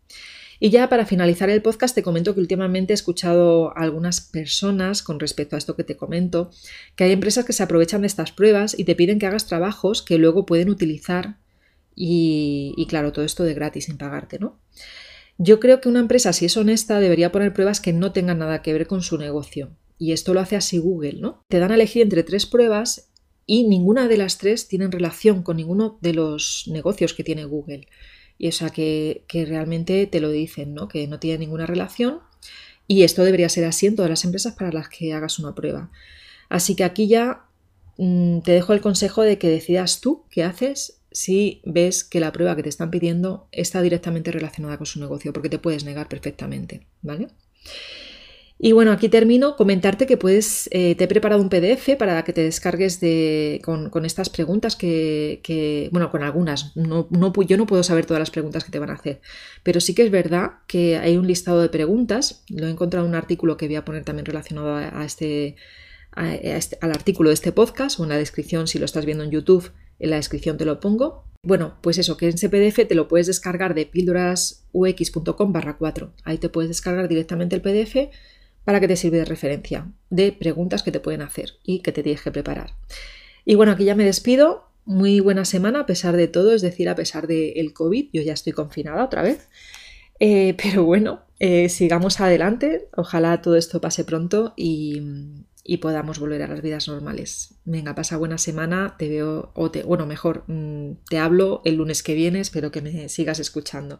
Y 0.60 0.72
ya 0.72 0.90
para 0.90 1.06
finalizar 1.06 1.50
el 1.50 1.62
podcast 1.62 1.96
te 1.96 2.04
comento 2.04 2.34
que 2.34 2.42
últimamente 2.42 2.92
he 2.92 2.96
escuchado 2.96 3.70
a 3.78 3.82
algunas 3.82 4.20
personas 4.20 5.02
con 5.04 5.20
respecto 5.20 5.56
a 5.56 5.60
esto 5.60 5.76
que 5.76 5.86
te 5.86 5.96
comento, 5.96 6.52
que 6.96 7.06
hay 7.06 7.12
empresas 7.14 7.46
que 7.46 7.54
se 7.54 7.64
aprovechan 7.64 8.02
de 8.02 8.08
estas 8.08 8.32
pruebas 8.32 8.78
y 8.78 8.84
te 8.84 8.96
piden 8.96 9.20
que 9.20 9.26
hagas 9.26 9.48
trabajos 9.48 10.02
que 10.02 10.18
luego 10.18 10.46
pueden 10.46 10.70
utilizar 10.70 11.38
y, 11.96 12.86
claro, 12.88 13.12
todo 13.12 13.26
esto 13.26 13.44
de 13.44 13.54
gratis 13.54 13.86
sin 13.86 13.98
pagarte, 13.98 14.40
¿no? 14.40 14.60
Yo 15.38 15.60
creo 15.60 15.80
que 15.80 15.90
una 15.90 16.00
empresa, 16.00 16.34
si 16.34 16.46
es 16.46 16.58
honesta, 16.58 17.00
debería 17.00 17.32
poner 17.32 17.54
pruebas 17.54 17.80
que 17.80 17.94
no 17.94 18.12
tengan 18.12 18.40
nada 18.40 18.62
que 18.62 18.74
ver 18.74 18.88
con 18.88 19.02
su 19.02 19.18
negocio 19.18 19.72
y 19.98 20.12
esto 20.12 20.34
lo 20.34 20.42
hace 20.42 20.58
así 20.58 20.78
Google, 20.78 21.20
¿no? 21.20 21.46
Te 21.48 21.60
dan 21.60 21.72
a 21.72 21.76
elegir 21.76 22.02
entre 22.02 22.24
tres 22.24 22.46
pruebas 22.46 23.12
y 23.46 23.64
ninguna 23.64 24.08
de 24.08 24.18
las 24.18 24.38
tres 24.38 24.68
tienen 24.68 24.92
relación 24.92 25.44
con 25.44 25.58
ninguno 25.58 25.98
de 26.02 26.14
los 26.14 26.66
negocios 26.68 27.14
que 27.14 27.24
tiene 27.24 27.46
Google. 27.46 27.88
Y 28.40 28.48
o 28.48 28.52
sea 28.52 28.72
que, 28.72 29.24
realmente 29.32 30.08
te 30.08 30.20
lo 30.20 30.32
dicen, 30.32 30.74
¿no? 30.74 30.88
Que 30.88 31.08
no 31.08 31.20
tiene 31.20 31.40
ninguna 31.40 31.68
relación. 31.68 32.22
Y 32.88 33.04
esto 33.04 33.24
debería 33.24 33.50
ser 33.50 33.66
así 33.66 33.86
en 33.86 33.96
todas 33.96 34.10
las 34.10 34.26
empresas 34.26 34.56
para 34.56 34.72
las 34.72 34.90
que 34.90 35.14
hagas 35.14 35.38
una 35.38 35.54
prueba. 35.54 35.92
Así 36.50 36.76
que 36.76 36.84
aquí 36.84 37.08
ya 37.08 37.46
mm, 37.98 38.40
te 38.40 38.54
dejo 38.54 38.74
el 38.74 38.82
consejo 38.82 39.22
de 39.22 39.38
que 39.38 39.50
decidas 39.50 40.02
tú 40.02 40.24
qué 40.32 40.44
haces 40.44 41.02
si 41.12 41.62
ves 41.66 42.04
que 42.04 42.20
la 42.20 42.32
prueba 42.32 42.56
que 42.56 42.64
te 42.64 42.70
están 42.70 42.90
pidiendo 42.90 43.48
está 43.52 43.82
directamente 43.82 44.32
relacionada 44.32 44.78
con 44.78 44.86
su 44.88 45.00
negocio, 45.00 45.34
porque 45.34 45.50
te 45.50 45.60
puedes 45.60 45.84
negar 45.84 46.08
perfectamente, 46.08 46.88
¿vale? 47.02 47.28
Y 48.62 48.74
bueno, 48.74 48.92
aquí 48.92 49.08
termino. 49.08 49.56
Comentarte 49.56 50.06
que 50.06 50.18
puedes, 50.18 50.68
eh, 50.74 50.94
te 50.96 51.06
he 51.06 51.08
preparado 51.08 51.42
un 51.42 51.48
PDF 51.48 51.96
para 51.98 52.22
que 52.26 52.34
te 52.34 52.44
descargues 52.44 53.00
de, 53.00 53.62
con, 53.64 54.06
estas 54.06 54.30
preguntas 54.30 54.76
que, 54.76 55.90
bueno, 55.94 56.12
con 56.12 56.24
algunas. 56.24 56.76
No, 56.76 57.08
no, 57.10 57.32
yo 57.44 57.56
no 57.56 57.66
puedo 57.66 57.84
saber 57.84 58.06
todas 58.06 58.20
las 58.20 58.32
preguntas 58.32 58.66
que 58.66 58.72
te 58.72 58.80
van 58.80 58.90
a 58.90 58.96
hacer, 58.96 59.22
pero 59.64 59.80
sí 59.80 59.96
que 59.96 60.04
es 60.04 60.12
verdad 60.12 60.56
que 60.68 60.98
hay 60.98 61.16
un 61.16 61.26
listado 61.26 61.62
de 61.62 61.70
preguntas. 61.70 62.44
Lo 62.50 62.68
he 62.68 62.70
encontrado 62.70 63.06
en 63.06 63.12
un 63.12 63.16
artículo 63.16 63.56
que 63.56 63.68
voy 63.68 63.78
a 63.78 63.86
poner 63.86 64.04
también 64.04 64.26
relacionado 64.26 64.76
a, 64.76 65.06
este, 65.06 65.56
este, 66.18 66.78
al 66.82 66.92
artículo 66.92 67.30
de 67.30 67.36
este 67.36 67.54
podcast 67.54 67.98
o 67.98 68.04
en 68.04 68.10
la 68.10 68.18
descripción, 68.18 68.68
si 68.68 68.78
lo 68.78 68.84
estás 68.84 69.06
viendo 69.06 69.24
en 69.24 69.32
YouTube, 69.32 69.72
en 70.00 70.10
la 70.10 70.18
descripción 70.18 70.58
te 70.58 70.66
lo 70.66 70.82
pongo. 70.82 71.24
Bueno, 71.44 71.78
pues 71.82 71.98
eso, 71.98 72.18
que 72.18 72.28
en 72.28 72.36
ese 72.36 72.50
PDF 72.50 72.86
te 72.86 72.96
lo 72.96 73.08
puedes 73.08 73.28
descargar 73.28 73.74
de 73.74 73.86
píldorasux.com 73.86 75.54
barra 75.54 75.78
4. 75.78 76.14
Ahí 76.26 76.38
te 76.38 76.50
puedes 76.50 76.68
descargar 76.68 77.08
directamente 77.08 77.56
el 77.56 77.62
PDF 77.62 78.10
para 78.64 78.80
que 78.80 78.88
te 78.88 78.96
sirve 78.96 79.18
de 79.18 79.26
referencia 79.26 79.92
de 80.10 80.32
preguntas 80.32 80.84
que 80.84 80.92
te 80.92 81.00
pueden 81.00 81.22
hacer 81.22 81.54
y 81.64 81.80
que 81.80 81.92
te 81.92 82.04
tienes 82.04 82.22
que 82.22 82.32
preparar. 82.32 82.72
Y 83.46 83.56
bueno, 83.56 83.72
aquí 83.72 83.86
ya 83.86 83.96
me 83.96 84.06
despido. 84.06 84.66
Muy 84.86 85.20
buena 85.20 85.46
semana 85.46 85.82
a 85.82 85.86
pesar 85.86 86.16
de 86.16 86.28
todo, 86.28 86.54
es 86.54 86.62
decir, 86.62 86.90
a 86.90 86.96
pesar 86.96 87.28
del 87.28 87.74
COVID. 87.74 88.10
Yo 88.12 88.22
ya 88.22 88.34
estoy 88.34 88.54
confinada 88.54 89.04
otra 89.04 89.22
vez. 89.22 89.50
Eh, 90.20 90.56
pero 90.62 90.84
bueno, 90.84 91.22
eh, 91.40 91.70
sigamos 91.70 92.20
adelante. 92.20 92.90
Ojalá 92.96 93.42
todo 93.42 93.56
esto 93.56 93.82
pase 93.82 94.04
pronto 94.04 94.54
y, 94.56 95.02
podamos 95.82 96.20
volver 96.20 96.42
a 96.42 96.48
las 96.48 96.62
vidas 96.64 96.88
normales. 96.88 97.56
Venga, 97.64 97.94
pasa 97.94 98.18
buena 98.18 98.40
semana. 98.40 98.96
Te 98.98 99.08
veo, 99.08 99.52
o 99.54 99.70
te, 99.70 99.84
bueno, 99.84 100.08
mejor, 100.08 100.44
mm, 100.48 100.94
te 101.10 101.20
hablo 101.20 101.62
el 101.64 101.76
lunes 101.76 102.02
que 102.02 102.16
viene. 102.16 102.40
Espero 102.40 102.72
que 102.72 102.82
me 102.82 103.08
sigas 103.08 103.40
escuchando. 103.40 104.00